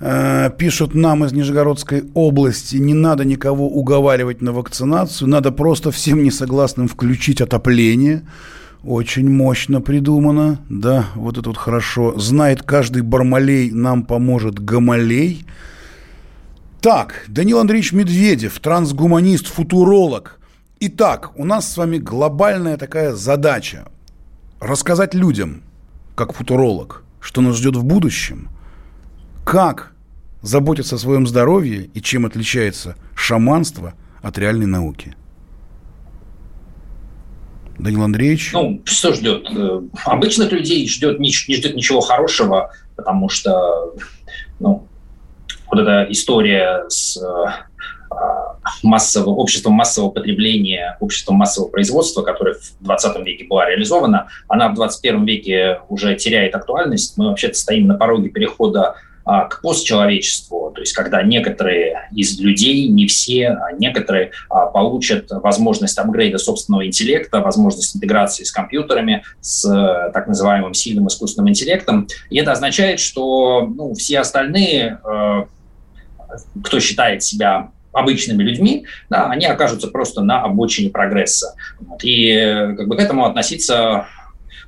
Э, 0.00 0.50
пишут 0.58 0.94
нам 0.94 1.24
из 1.24 1.32
Нижегородской 1.32 2.04
области, 2.14 2.76
не 2.76 2.94
надо 2.94 3.24
никого 3.24 3.68
уговаривать 3.68 4.42
на 4.42 4.52
вакцинацию, 4.52 5.28
надо 5.28 5.52
просто 5.52 5.90
всем 5.90 6.22
несогласным 6.22 6.88
включить 6.88 7.40
отопление. 7.40 8.22
Очень 8.82 9.30
мощно 9.30 9.80
придумано, 9.80 10.58
да, 10.68 11.06
вот 11.14 11.38
это 11.38 11.48
вот 11.48 11.56
хорошо. 11.56 12.18
Знает 12.18 12.62
каждый 12.62 13.02
Бармалей, 13.02 13.70
нам 13.70 14.02
поможет 14.02 14.58
Гамалей. 14.58 15.46
Так, 16.82 17.24
Данил 17.28 17.60
Андреевич 17.60 17.92
Медведев, 17.92 18.58
трансгуманист, 18.60 19.46
футуролог. 19.46 20.38
Итак, 20.80 21.30
у 21.36 21.46
нас 21.46 21.72
с 21.72 21.78
вами 21.78 21.96
глобальная 21.96 22.76
такая 22.76 23.14
задача. 23.14 23.86
Рассказать 24.60 25.14
людям, 25.14 25.62
как 26.14 26.34
футуролог, 26.34 27.04
что 27.20 27.40
нас 27.40 27.56
ждет 27.56 27.76
в 27.76 27.84
будущем– 27.84 28.48
как 29.44 29.92
заботиться 30.42 30.96
о 30.96 30.98
своем 30.98 31.26
здоровье 31.26 31.90
и 31.94 32.00
чем 32.00 32.26
отличается 32.26 32.96
шаманство 33.14 33.94
от 34.22 34.38
реальной 34.38 34.66
науки? 34.66 35.14
Данил 37.78 38.02
Андреевич? 38.02 38.52
Ну, 38.52 38.80
что 38.84 39.12
ждет? 39.12 39.46
Э, 39.50 39.80
обычных 40.04 40.52
людей 40.52 40.88
ждет, 40.88 41.18
не, 41.18 41.28
не 41.48 41.56
ждет 41.56 41.74
ничего 41.74 42.00
хорошего, 42.00 42.72
потому 42.96 43.28
что 43.28 43.94
ну, 44.60 44.86
вот 45.70 45.80
эта 45.80 46.06
история 46.10 46.84
с 46.88 47.16
э, 47.20 47.46
массового, 48.82 49.34
обществом 49.34 49.74
массового 49.74 50.10
потребления, 50.10 50.96
обществом 51.00 51.36
массового 51.36 51.68
производства, 51.70 52.22
которое 52.22 52.54
в 52.54 52.76
20 52.80 53.26
веке 53.26 53.44
была 53.44 53.68
реализована, 53.68 54.28
она 54.48 54.68
в 54.68 54.74
21 54.74 55.24
веке 55.24 55.80
уже 55.88 56.14
теряет 56.14 56.54
актуальность. 56.54 57.16
Мы 57.16 57.28
вообще-то 57.28 57.54
стоим 57.54 57.86
на 57.88 57.96
пороге 57.96 58.28
перехода 58.28 58.96
а, 59.24 59.46
к 59.46 59.62
постчеловечеству, 59.62 60.70
то 60.74 60.80
есть 60.80 60.92
когда 60.92 61.22
некоторые 61.22 62.08
из 62.12 62.38
людей, 62.38 62.88
не 62.88 63.06
все, 63.06 63.48
а 63.48 63.72
некоторые 63.72 64.32
а, 64.50 64.66
получат 64.66 65.28
возможность 65.30 65.98
апгрейда 65.98 66.38
собственного 66.38 66.86
интеллекта, 66.86 67.40
возможность 67.40 67.96
интеграции 67.96 68.44
с 68.44 68.52
компьютерами, 68.52 69.24
с 69.40 69.64
э, 69.64 70.10
так 70.12 70.26
называемым 70.26 70.74
сильным 70.74 71.08
искусственным 71.08 71.48
интеллектом. 71.48 72.06
И 72.30 72.38
это 72.38 72.52
означает, 72.52 73.00
что 73.00 73.66
ну, 73.66 73.94
все 73.94 74.20
остальные, 74.20 74.98
э, 75.04 75.44
кто 76.62 76.80
считает 76.80 77.22
себя 77.22 77.70
обычными 77.92 78.42
людьми, 78.42 78.86
да, 79.08 79.30
они 79.30 79.46
окажутся 79.46 79.88
просто 79.88 80.22
на 80.22 80.42
обочине 80.42 80.90
прогресса. 80.90 81.54
И 82.02 82.30
э, 82.30 82.74
как 82.74 82.88
бы 82.88 82.96
к 82.96 83.00
этому 83.00 83.24
относиться 83.24 84.06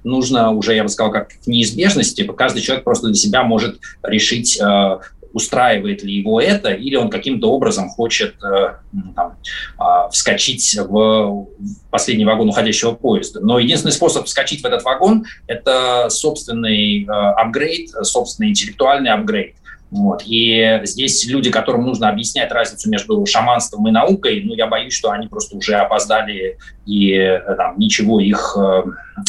нужно 0.06 0.52
уже, 0.52 0.74
я 0.74 0.84
бы 0.84 0.88
сказал, 0.88 1.12
как 1.12 1.28
к 1.28 1.46
неизбежности. 1.46 2.22
Каждый 2.22 2.62
человек 2.62 2.84
просто 2.84 3.08
для 3.08 3.16
себя 3.16 3.42
может 3.42 3.78
решить, 4.02 4.58
э, 4.60 4.98
устраивает 5.32 6.02
ли 6.02 6.14
его 6.14 6.40
это, 6.40 6.70
или 6.70 6.96
он 6.96 7.10
каким-то 7.10 7.50
образом 7.50 7.90
хочет 7.90 8.36
э, 8.42 8.76
там, 9.14 9.36
э, 9.78 9.82
вскочить 10.10 10.78
в 10.78 11.48
последний 11.90 12.24
вагон 12.24 12.48
уходящего 12.48 12.92
поезда. 12.92 13.40
Но 13.40 13.58
единственный 13.58 13.92
способ 13.92 14.26
вскочить 14.26 14.62
в 14.62 14.66
этот 14.66 14.84
вагон– 14.84 15.24
это 15.46 16.08
собственный 16.08 17.04
апгрейд, 17.08 17.90
собственный 18.02 18.50
интеллектуальный 18.50 19.10
апгрейд. 19.10 19.56
Вот. 19.90 20.22
И 20.26 20.80
здесь 20.84 21.26
люди, 21.26 21.50
которым 21.50 21.84
нужно 21.84 22.08
объяснять 22.08 22.50
разницу 22.50 22.90
между 22.90 23.24
шаманством 23.24 23.86
и 23.86 23.90
наукой, 23.92 24.42
ну, 24.44 24.54
я 24.54 24.66
боюсь, 24.66 24.92
что 24.92 25.10
они 25.10 25.28
просто 25.28 25.56
уже 25.56 25.76
опоздали, 25.76 26.58
и 26.86 27.12
э, 27.12 27.40
там, 27.56 27.78
ничего, 27.78 28.20
их, 28.20 28.56
э, 28.58 28.82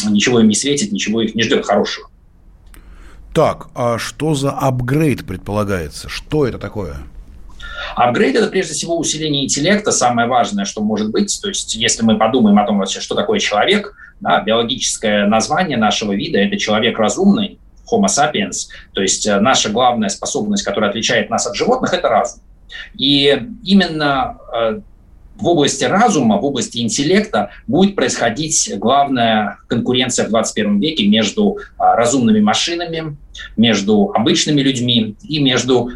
ничего 0.08 0.40
им 0.40 0.48
не 0.48 0.54
светит, 0.54 0.90
ничего 0.90 1.22
их 1.22 1.34
не 1.34 1.42
ждет 1.42 1.64
хорошего. 1.64 2.08
Так, 3.32 3.68
а 3.74 3.98
что 3.98 4.34
за 4.34 4.50
апгрейд 4.50 5.24
предполагается? 5.24 6.08
Что 6.08 6.46
это 6.46 6.58
такое? 6.58 6.96
Апгрейд– 7.94 8.34
это 8.36 8.48
прежде 8.48 8.74
всего 8.74 8.98
усиление 8.98 9.44
интеллекта, 9.44 9.92
самое 9.92 10.28
важное, 10.28 10.64
что 10.64 10.82
может 10.82 11.10
быть. 11.10 11.38
То 11.40 11.48
есть 11.48 11.76
если 11.76 12.02
мы 12.02 12.18
подумаем 12.18 12.58
о 12.58 12.66
том, 12.66 12.78
вообще, 12.78 13.00
что 13.00 13.14
такое 13.14 13.38
человек, 13.38 13.94
да, 14.20 14.40
биологическое 14.40 15.26
название 15.26 15.76
нашего 15.76 16.12
вида– 16.12 16.38
это 16.40 16.58
человек 16.58 16.98
разумный, 16.98 17.58
Homo 17.92 18.06
sapiens, 18.06 18.68
то 18.92 19.00
есть 19.00 19.26
э, 19.26 19.38
наша 19.40 19.70
главная 19.70 20.08
способность, 20.08 20.64
которая 20.64 20.90
отличает 20.90 21.30
нас 21.30 21.46
от 21.46 21.56
животных, 21.56 21.92
это 21.94 22.08
разум. 22.08 22.40
И 22.98 23.42
именно 23.64 24.38
э, 24.54 24.80
в 25.36 25.46
области 25.46 25.84
разума, 25.84 26.38
в 26.38 26.44
области 26.44 26.78
интеллекта 26.78 27.50
будет 27.66 27.94
происходить 27.94 28.70
главная 28.76 29.58
конкуренция 29.68 30.26
в 30.26 30.30
21 30.30 30.80
веке 30.80 31.06
между 31.06 31.58
а, 31.78 31.94
разумными 31.94 32.40
машинами, 32.40 33.16
между 33.56 34.10
обычными 34.14 34.62
людьми 34.62 35.14
и 35.22 35.38
между 35.40 35.90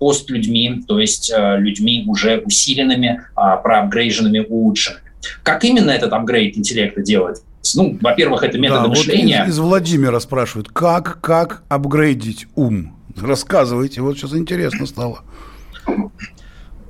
постлюдьми, 0.00 0.82
то 0.88 0.98
есть 0.98 1.30
людьми 1.36 2.04
уже 2.08 2.38
усиленными, 2.38 3.20
проапгрейженными, 3.34 4.38
улучшенными. 4.38 5.02
Как 5.42 5.64
именно 5.64 5.90
этот 5.90 6.14
апгрейд 6.14 6.56
интеллекта 6.56 7.02
делать? 7.02 7.42
Ну, 7.76 7.98
во-первых, 8.00 8.42
это 8.42 8.58
методы 8.58 8.82
да, 8.82 8.88
мышления. 8.88 9.38
Вот 9.40 9.48
из, 9.48 9.54
из 9.54 9.58
Владимира 9.58 10.20
спрашивают, 10.20 10.68
как, 10.68 11.20
как 11.20 11.62
апгрейдить 11.68 12.46
ум? 12.54 12.96
Рассказывайте, 13.16 14.02
вот 14.02 14.16
сейчас 14.16 14.34
интересно 14.34 14.86
стало. 14.86 15.20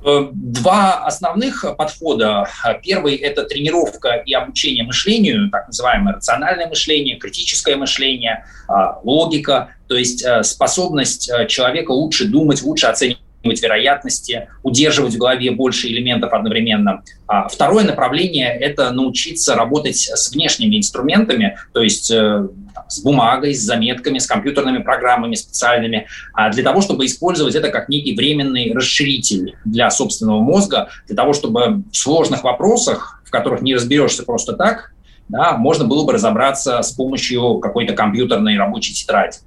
Э, 0.07 0.29
два 0.31 1.05
основных 1.05 1.65
подхода. 1.77 2.47
Первый– 2.81 3.15
это 3.17 3.43
тренировка 3.43 4.13
и 4.25 4.33
обучение 4.33 4.85
мышлению, 4.85 5.49
так 5.49 5.67
называемое 5.67 6.15
рациональное 6.15 6.67
мышление, 6.67 7.17
критическое 7.17 7.75
мышление, 7.75 8.45
а, 8.69 8.99
логика, 9.03 9.75
то 9.87 9.95
есть 9.95 10.23
э, 10.23 10.43
способность 10.43 11.29
э, 11.29 11.47
человека 11.47 11.91
лучше 11.91 12.25
думать, 12.25 12.61
лучше 12.61 12.87
оценивать 12.87 13.21
вероятности, 13.43 14.49
удерживать 14.63 15.13
в 15.13 15.17
голове 15.17 15.51
больше 15.51 15.87
элементов 15.87 16.33
одновременно. 16.33 17.03
А 17.27 17.47
второе 17.47 17.85
направление– 17.85 18.49
это 18.59 18.91
научиться 18.91 19.55
работать 19.55 19.97
с 19.97 20.31
внешними 20.31 20.77
инструментами, 20.77 21.57
то 21.73 21.81
есть 21.81 22.11
э, 22.11 22.47
с 22.87 22.99
бумагой, 23.01 23.53
с 23.53 23.61
заметками, 23.61 24.19
с 24.19 24.27
компьютерными 24.27 24.79
программами 24.79 25.35
специальными, 25.35 26.07
а 26.33 26.49
для 26.51 26.63
того, 26.63 26.81
чтобы 26.81 27.05
использовать 27.05 27.55
это 27.55 27.69
как 27.69 27.89
некий 27.89 28.15
временный 28.15 28.73
расширитель 28.73 29.55
для 29.65 29.89
собственного 29.89 30.39
мозга, 30.39 30.89
для 31.07 31.15
того, 31.15 31.33
чтобы 31.33 31.83
в 31.91 31.95
сложных 31.95 32.43
вопросах, 32.43 33.21
в 33.25 33.31
которых 33.31 33.61
не 33.61 33.75
разберешься 33.75 34.23
просто 34.23 34.53
так, 34.53 34.93
да, 35.29 35.57
можно 35.57 35.85
было 35.85 36.05
бы 36.05 36.13
разобраться 36.13 36.81
с 36.81 36.91
помощью 36.91 37.59
какой-то 37.59 37.93
компьютерной 37.93 38.57
рабочей 38.57 38.93
тетради. 38.93 39.37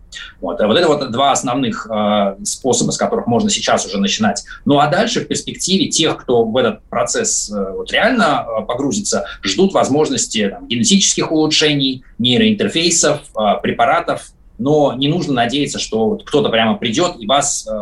Вот. 0.40 0.60
вот 0.60 0.76
это 0.76 0.88
вот 0.88 1.10
два 1.12 1.32
основных 1.32 1.86
э, 1.90 2.36
способа, 2.44 2.90
с 2.90 2.96
которых 2.96 3.26
можно 3.26 3.48
сейчас 3.48 3.86
уже 3.86 3.98
начинать. 3.98 4.44
Ну 4.64 4.78
а 4.78 4.88
дальше 4.88 5.20
в 5.20 5.28
перспективе 5.28 5.86
тех, 5.86 6.16
кто 6.16 6.44
в 6.44 6.56
этот 6.56 6.82
процесс 6.84 7.50
э, 7.50 7.72
вот, 7.72 7.92
реально 7.92 8.44
э, 8.44 8.66
погрузится, 8.66 9.24
ждут 9.42 9.72
возможности 9.72 10.48
там, 10.48 10.66
генетических 10.66 11.30
улучшений, 11.30 12.04
нейроинтерфейсов, 12.18 13.20
э, 13.38 13.60
препаратов, 13.62 14.30
но 14.58 14.92
не 14.94 15.08
нужно 15.08 15.32
надеяться, 15.32 15.78
что 15.78 16.10
вот 16.10 16.24
кто-то 16.24 16.50
прямо 16.50 16.76
придет 16.76 17.14
и 17.18 17.26
вас 17.26 17.66
э, 17.66 17.72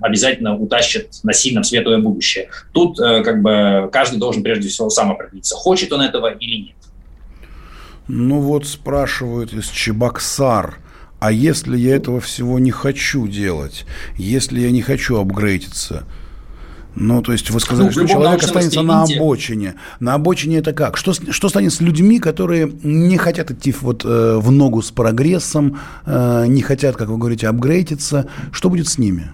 обязательно 0.00 0.56
утащит 0.56 1.14
насильно 1.22 1.62
в 1.62 1.66
светлое 1.66 1.98
будущее. 1.98 2.50
Тут 2.72 3.00
э, 3.00 3.22
как 3.22 3.42
бы 3.42 3.88
каждый 3.92 4.18
должен 4.18 4.42
прежде 4.42 4.68
всего 4.68 4.90
сам 4.90 5.12
определиться, 5.12 5.54
хочет 5.54 5.92
он 5.92 6.02
этого 6.02 6.32
или 6.32 6.56
нет. 6.56 6.75
Ну 8.08 8.40
вот 8.40 8.66
спрашивают 8.66 9.52
из 9.52 9.66
Чебоксар, 9.66 10.78
а 11.18 11.32
если 11.32 11.76
я 11.76 11.96
этого 11.96 12.20
всего 12.20 12.58
не 12.58 12.70
хочу 12.70 13.26
делать, 13.26 13.84
если 14.16 14.60
я 14.60 14.70
не 14.70 14.82
хочу 14.82 15.18
апгрейдиться, 15.18 16.04
ну, 16.94 17.20
то 17.22 17.32
есть 17.32 17.50
вы 17.50 17.60
сказали, 17.60 17.86
ну, 17.86 17.92
что 17.92 18.06
человек 18.06 18.42
останется 18.42 18.80
на 18.80 19.02
обочине. 19.02 19.74
На 20.00 20.14
обочине 20.14 20.58
это 20.58 20.72
как? 20.72 20.96
Что, 20.96 21.12
что 21.12 21.48
станет 21.50 21.74
с 21.74 21.80
людьми, 21.82 22.18
которые 22.18 22.72
не 22.82 23.18
хотят 23.18 23.50
идти 23.50 23.74
вот, 23.82 24.02
э, 24.04 24.36
в 24.38 24.50
ногу 24.50 24.80
с 24.80 24.92
прогрессом, 24.92 25.78
э, 26.06 26.46
не 26.48 26.62
хотят, 26.62 26.96
как 26.96 27.08
вы 27.08 27.18
говорите, 27.18 27.48
апгрейдиться? 27.48 28.28
Что 28.50 28.70
будет 28.70 28.88
с 28.88 28.96
ними? 28.96 29.30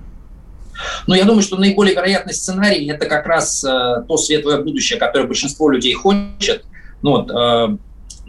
Ну, 1.07 1.15
я 1.15 1.25
думаю, 1.25 1.43
что 1.43 1.57
наиболее 1.57 1.95
вероятный 1.95 2.35
сценарий– 2.35 2.85
это 2.91 3.07
как 3.07 3.27
раз 3.27 3.63
э, 3.63 4.03
то 4.09 4.17
светлое 4.17 4.61
будущее, 4.61 4.99
которое 4.99 5.29
большинство 5.29 5.71
людей 5.71 5.95
хочет. 5.95 6.65
Ну, 7.03 7.11
вот, 7.13 7.31
э, 7.31 7.77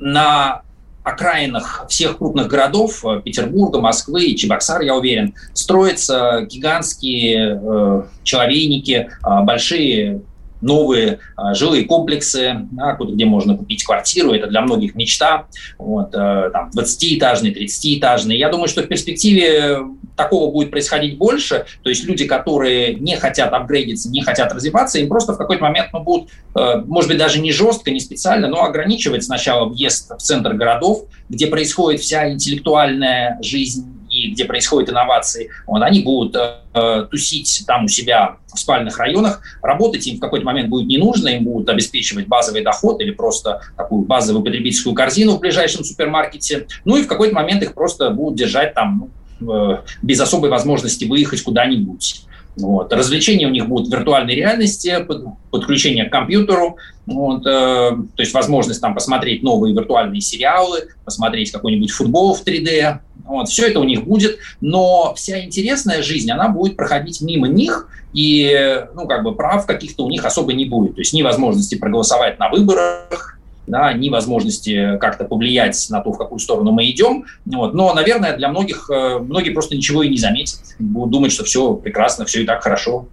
на 0.03 0.61
окраинах 1.03 1.85
всех 1.89 2.17
крупных 2.17 2.47
городов, 2.47 3.03
э, 3.05 3.21
Петербурга, 3.23 3.79
Москвы 3.79 4.25
и 4.25 4.37
Чебоксар, 4.37 4.81
я 4.81 4.95
уверен, 4.95 5.33
строятся 5.53 6.45
гигантские 6.49 7.59
э, 7.61 8.03
человейники, 8.23 9.09
э, 9.09 9.41
большие 9.43 10.21
новые 10.63 11.19
э, 11.37 11.53
жилые 11.53 11.85
комплексы, 11.85 12.67
да, 12.71 12.97
где 12.99 13.25
можно 13.25 13.55
купить 13.55 13.83
квартиру, 13.83 14.33
это 14.33 14.47
для 14.47 14.61
многих 14.61 14.95
мечта, 14.95 15.47
вот, 15.77 16.13
э, 16.13 16.49
там, 16.51 16.71
20-этажный, 16.75 17.53
30-этажный. 17.53 18.35
Я 18.35 18.49
думаю, 18.49 18.67
что 18.67 18.81
в 18.81 18.87
перспективе 18.87 19.79
такого 20.15 20.51
будет 20.51 20.71
происходить 20.71 21.17
больше, 21.17 21.65
то 21.81 21.89
есть 21.89 22.05
люди, 22.05 22.25
которые 22.25 22.95
не 22.95 23.15
хотят 23.17 23.53
апгрейдиться, 23.53 24.09
не 24.09 24.21
хотят 24.21 24.53
развиваться, 24.53 24.99
им 24.99 25.09
просто 25.09 25.33
в 25.33 25.37
какой-то 25.37 25.63
момент 25.63 25.89
ну, 25.93 25.99
будут, 26.01 26.29
э, 26.55 26.83
может 26.85 27.09
быть, 27.09 27.17
даже 27.17 27.39
не 27.39 27.51
жестко, 27.51 27.91
не 27.91 27.99
специально, 27.99 28.47
но 28.47 28.63
ограничивать 28.63 29.23
сначала 29.23 29.67
въезд 29.67 30.11
в 30.11 30.21
центр 30.21 30.53
городов, 30.53 31.05
где 31.29 31.47
происходит 31.47 32.01
вся 32.01 32.31
интеллектуальная 32.31 33.39
жизнь 33.41 33.92
и 34.13 34.31
где 34.31 34.45
происходят 34.45 34.89
инновации, 34.89 35.49
вот, 35.65 35.81
они 35.81 36.01
будут 36.01 36.35
э, 36.35 37.07
тусить 37.09 37.63
там 37.65 37.85
у 37.85 37.87
себя 37.87 38.37
в 38.53 38.59
спальных 38.59 38.99
районах, 38.99 39.41
работать 39.61 40.05
им 40.07 40.17
в 40.17 40.19
какой-то 40.19 40.45
момент 40.45 40.69
будет 40.69 40.87
не 40.87 40.97
нужно, 40.97 41.29
им 41.29 41.45
будут 41.45 41.69
обеспечивать 41.69 42.27
базовый 42.27 42.63
доход 42.63 43.01
или 43.01 43.11
просто 43.11 43.61
такую 43.75 44.03
базовую 44.03 44.43
потребительскую 44.43 44.93
корзину 44.93 45.37
в 45.37 45.39
ближайшем 45.39 45.83
супермаркете, 45.83 46.67
ну 46.85 46.97
и 46.97 47.03
в 47.03 47.07
какой-то 47.07 47.33
момент 47.33 47.63
их 47.63 47.73
просто 47.73 48.11
будут 48.11 48.37
держать 48.37 48.73
там 48.73 49.09
ну, 49.39 49.73
э, 49.73 49.81
без 50.01 50.19
особой 50.19 50.49
возможности 50.49 51.05
выехать 51.05 51.41
куда-нибудь. 51.41 52.25
Вот. 52.55 52.93
Развлечения 52.93 53.47
у 53.47 53.49
них 53.49 53.67
будут 53.67 53.89
в 53.89 53.91
виртуальной 53.91 54.35
реальности, 54.35 55.05
подключение 55.49 56.05
к 56.05 56.11
компьютеру, 56.11 56.77
вот, 57.05 57.45
э, 57.45 57.49
то 57.49 58.19
есть 58.19 58.33
возможность 58.33 58.79
там 58.79 58.93
посмотреть 58.93 59.41
новые 59.41 59.73
виртуальные 59.73 60.21
сериалы, 60.21 60.89
посмотреть 61.03 61.51
какой-нибудь 61.51 61.91
футбол 61.91 62.35
в 62.35 62.45
3D. 62.45 62.99
Вот, 63.25 63.49
все 63.49 63.67
это 63.67 63.79
у 63.79 63.83
них 63.83 64.03
будет, 64.03 64.39
но 64.59 65.13
вся 65.15 65.43
интересная 65.43 66.03
жизнь, 66.03 66.29
она 66.29 66.49
будет 66.49 66.75
проходить 66.75 67.21
мимо 67.21 67.47
них, 67.47 67.87
и 68.13 68.85
ну, 68.93 69.07
как 69.07 69.23
бы 69.23 69.33
прав 69.33 69.65
каких-то 69.65 70.05
у 70.05 70.09
них 70.09 70.25
особо 70.25 70.53
не 70.53 70.65
будет. 70.65 70.95
То 70.95 71.01
есть 71.01 71.13
ни 71.13 71.21
возможности 71.21 71.75
проголосовать 71.75 72.37
на 72.37 72.49
выборах, 72.49 73.39
да, 73.65 73.93
ни 73.93 74.09
возможности 74.09 74.97
как-то 74.97 75.23
повлиять 75.23 75.87
на 75.89 76.01
то, 76.01 76.11
в 76.11 76.17
какую 76.17 76.39
сторону 76.39 76.71
мы 76.71 76.89
идем. 76.89 77.25
Вот. 77.45 77.73
Но, 77.73 77.93
наверное, 77.93 78.35
для 78.35 78.49
многих, 78.49 78.89
э, 78.89 79.19
многие 79.19 79.51
просто 79.51 79.75
ничего 79.75 80.03
и 80.03 80.09
не 80.09 80.17
заметят. 80.17 80.59
Будут 80.79 81.11
думать, 81.11 81.31
что 81.31 81.43
все 81.43 81.73
прекрасно, 81.73 82.25
все 82.25 82.43
и 82.43 82.45
так 82.45 82.61
хорошо. 82.61 83.07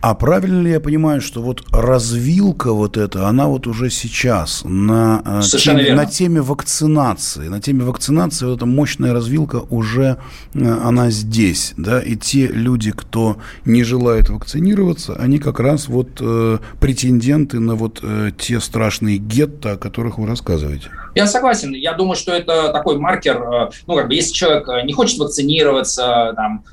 А 0.00 0.14
правильно 0.14 0.62
ли 0.62 0.70
я 0.70 0.80
понимаю, 0.80 1.20
что 1.20 1.42
вот 1.42 1.64
развилка 1.72 2.72
вот 2.72 2.96
эта, 2.96 3.26
она 3.26 3.48
вот 3.48 3.66
уже 3.66 3.90
сейчас 3.90 4.62
на, 4.64 5.22
э, 5.24 5.40
теме, 5.42 5.94
на 5.94 6.06
теме 6.06 6.40
вакцинации, 6.40 7.48
на 7.48 7.60
теме 7.60 7.84
вакцинации 7.84 8.46
вот 8.46 8.56
эта 8.58 8.66
мощная 8.66 9.12
развилка 9.12 9.56
уже, 9.70 10.18
э, 10.54 10.78
она 10.84 11.10
здесь, 11.10 11.74
да, 11.76 12.00
и 12.00 12.16
те 12.16 12.46
люди, 12.46 12.92
кто 12.92 13.38
не 13.64 13.82
желает 13.82 14.28
вакцинироваться, 14.28 15.14
они 15.14 15.38
как 15.38 15.58
раз 15.60 15.88
вот 15.88 16.20
э, 16.20 16.58
претенденты 16.80 17.58
на 17.58 17.74
вот 17.74 18.00
э, 18.02 18.30
те 18.38 18.60
страшные 18.60 19.18
гетто, 19.18 19.72
о 19.72 19.76
которых 19.76 20.18
вы 20.18 20.26
рассказываете. 20.26 20.90
Я 21.14 21.26
согласен. 21.26 21.72
Я 21.74 21.94
думаю, 21.94 22.16
что 22.16 22.32
это 22.32 22.72
такой 22.72 22.98
маркер, 22.98 23.42
э, 23.42 23.70
ну, 23.86 23.96
как 23.96 24.08
бы, 24.08 24.14
если 24.14 24.32
человек 24.32 24.68
не 24.84 24.92
хочет 24.92 25.18
вакцинироваться, 25.18 26.32
там, 26.36 26.64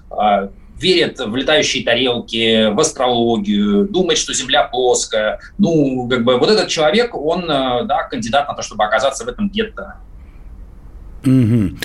верит 0.80 1.19
в 1.19 1.36
летающие 1.36 1.84
тарелки, 1.84 2.71
в 2.71 2.80
астрологию, 2.80 3.88
думает, 3.88 4.17
что 4.17 4.34
Земля 4.34 4.63
плоская. 4.63 5.39
Ну, 5.57 6.07
как 6.09 6.23
бы 6.23 6.38
вот 6.38 6.49
этот 6.49 6.67
человек, 6.67 7.15
он, 7.15 7.43
э, 7.43 7.86
да, 7.86 8.03
кандидат 8.09 8.47
на 8.47 8.53
то, 8.53 8.61
чтобы 8.61 8.84
оказаться 8.84 9.26
в 9.26 9.28
этом 9.28 9.49
гетто. 9.49 9.95
Угу. 11.26 11.78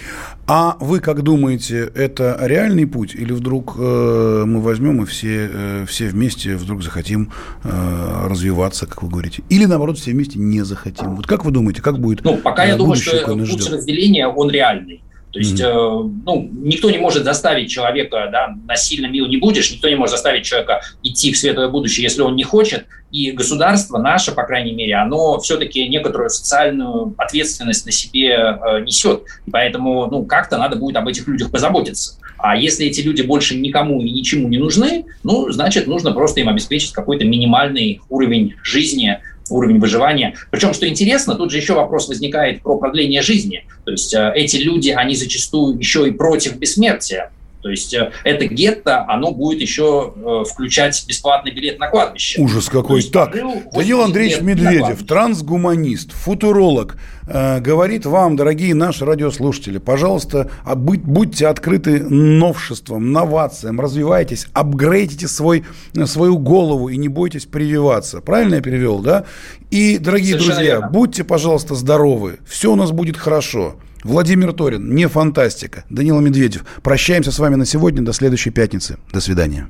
А 0.47 0.77
вы 0.81 1.01
как 1.01 1.23
думаете, 1.23 1.91
это 1.95 2.37
реальный 2.41 2.87
путь, 2.87 3.15
или 3.15 3.33
вдруг 3.33 3.77
э, 3.79 4.45
мы 4.47 4.61
возьмем 4.61 5.03
и 5.03 5.07
все, 5.07 5.49
э, 5.53 5.85
все 5.89 6.09
вместе 6.09 6.57
вдруг 6.57 6.83
захотим 6.83 7.33
э, 7.65 8.27
развиваться, 8.29 8.87
как 8.87 9.03
вы 9.03 9.09
говорите, 9.09 9.43
или 9.49 9.65
наоборот 9.65 9.99
все 9.99 10.11
вместе 10.11 10.39
не 10.39 10.63
захотим? 10.63 11.17
Вот 11.17 11.27
как 11.27 11.45
вы 11.45 11.53
думаете, 11.53 11.81
как 11.83 11.99
будет? 11.99 12.23
Ну, 12.25 12.37
пока 12.37 12.67
э, 12.67 12.71
я 12.71 12.77
думаю, 12.77 12.97
что 12.97 13.25
путь 13.25 13.47
ждет? 13.47 13.71
разделения 13.71 14.27
он 14.27 14.51
реальный. 14.51 15.03
То 15.33 15.39
есть, 15.39 15.61
mm-hmm. 15.61 16.07
э, 16.07 16.23
ну, 16.27 16.51
никто 16.53 16.91
не 16.91 16.99
может 16.99 17.25
заставить 17.25 17.71
человека, 17.71 18.29
да, 18.33 18.55
насильно 18.67 19.07
мил 19.07 19.27
не 19.27 19.37
будешь, 19.37 19.71
никто 19.71 19.89
не 19.89 19.95
может 19.95 20.13
заставить 20.13 20.45
человека 20.45 20.81
идти 21.03 21.33
в 21.33 21.39
светлое 21.39 21.69
будущее, 21.69 22.05
если 22.05 22.23
он 22.23 22.35
не 22.35 22.43
хочет. 22.43 22.87
И 23.13 23.31
государство 23.33 23.99
наше, 23.99 24.33
по 24.33 24.45
крайней 24.45 24.73
мере, 24.73 24.95
оно 24.95 25.39
все-таки 25.39 25.89
некоторую 25.89 26.31
социальную 26.31 27.15
ответственность 27.17 27.87
на 27.87 27.93
себе 27.93 28.31
э, 28.31 28.81
несет. 28.81 29.23
И 29.47 29.51
поэтому, 29.51 30.07
ну, 30.07 30.25
как-то 30.25 30.59
надо 30.59 30.77
будет 30.77 30.97
об 30.97 31.07
этих 31.07 31.29
людях 31.29 31.51
позаботиться. 31.51 32.19
А 32.39 32.57
если 32.57 32.87
эти 32.87 33.01
люди 33.01 33.23
больше 33.23 33.57
никому 33.57 34.01
и 34.01 34.11
ничему 34.11 34.49
не 34.49 34.59
нужны, 34.59 35.05
ну, 35.23 35.51
значит, 35.53 35.87
нужно 35.87 36.13
просто 36.13 36.41
им 36.41 36.49
обеспечить 36.49 36.93
какой-то 36.93 37.25
минимальный 37.25 38.01
уровень 38.09 38.55
жизни, 38.63 39.21
уровень 39.55 39.79
выживания. 39.79 40.35
Причем, 40.51 40.73
что 40.73 40.89
интересно, 40.89 41.35
тут 41.35 41.51
же 41.51 41.59
еще 41.59 41.75
вопрос 41.75 42.09
возникает 42.09 42.63
про 42.63 42.77
продление 42.77 43.23
жизни. 43.23 43.65
То 43.85 43.93
есть 43.93 44.15
э, 44.15 44.33
эти 44.35 44.57
люди, 44.57 44.91
они 44.91 45.15
зачастую 45.15 45.79
еще 45.79 46.09
и 46.09 46.11
против 46.11 46.57
бессмертия. 46.57 47.31
То 47.63 47.69
есть 47.69 47.93
э, 47.93 48.11
это 48.25 48.47
гетто, 48.47 49.05
оно 49.07 49.33
будет 49.33 49.61
еще 49.61 50.15
э, 50.17 50.45
включать 50.51 51.05
бесплатный 51.07 51.53
билет 51.53 51.79
на 51.79 51.89
кладбище. 51.89 52.41
Ужас 52.41 52.69
какой. 52.69 53.03
так, 53.03 53.33
Данил 53.73 54.03
Андреевич 54.03 54.41
Медведев, 54.41 55.07
трансгуманист, 55.07 56.13
футуролог, 56.13 56.97
э, 57.27 57.61
говорит 57.61 58.07
вам, 58.07 58.37
дорогие 58.37 58.75
наши 58.75 59.05
радиослушатели, 59.05 59.77
пожалуйста, 59.77 60.51
а 60.65 60.75
будь, 60.75 61.03
будьте 61.03 61.49
открыты 61.49 62.03
новшествам, 62.03 63.13
новациям, 63.13 63.79
развивайтесь, 63.79 64.47
апгрейдите 64.55 65.29
свой, 65.29 65.65
свою 66.07 66.39
голову 66.39 66.89
и 66.89 66.97
не 66.97 67.09
бойтесь 67.09 67.45
прививаться. 67.45 68.23
Правильно 68.23 68.57
я 68.57 68.63
перевел, 68.63 69.01
да? 69.01 69.25
И, 69.71 69.99
дорогие 69.99 70.33
Совершенно 70.33 70.55
друзья, 70.55 70.75
верно. 70.77 70.89
будьте, 70.89 71.25
пожалуйста, 71.25 71.75
здоровы. 71.75 72.39
Все 72.47 72.73
у 72.73 72.77
нас 72.77 72.91
будет 72.91 73.19
хорошо. 73.19 73.77
Владимир 74.05 74.53
Торин, 74.53 74.95
не 74.95 75.09
фантастика. 75.09 75.85
Данила 75.91 76.21
Медведев. 76.21 76.65
Прощаемся 76.83 77.33
с 77.33 77.39
вами 77.39 77.57
на 77.57 77.67
сегодня. 77.67 78.03
До 78.03 78.13
следующей 78.13 78.51
пятницы. 78.51 78.99
До 79.13 79.21
свидания. 79.21 79.69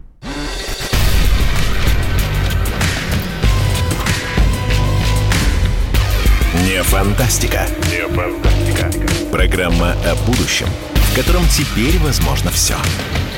Не 6.65 6.83
фантастика. 6.83 7.67
Не 7.91 8.07
фантастика. 8.09 8.91
Программа 9.33 9.93
о 10.05 10.15
будущем, 10.27 10.67
в 10.95 11.17
котором 11.17 11.43
теперь 11.49 11.99
возможно 11.99 12.51
все. 12.51 12.75
Все. 12.75 13.30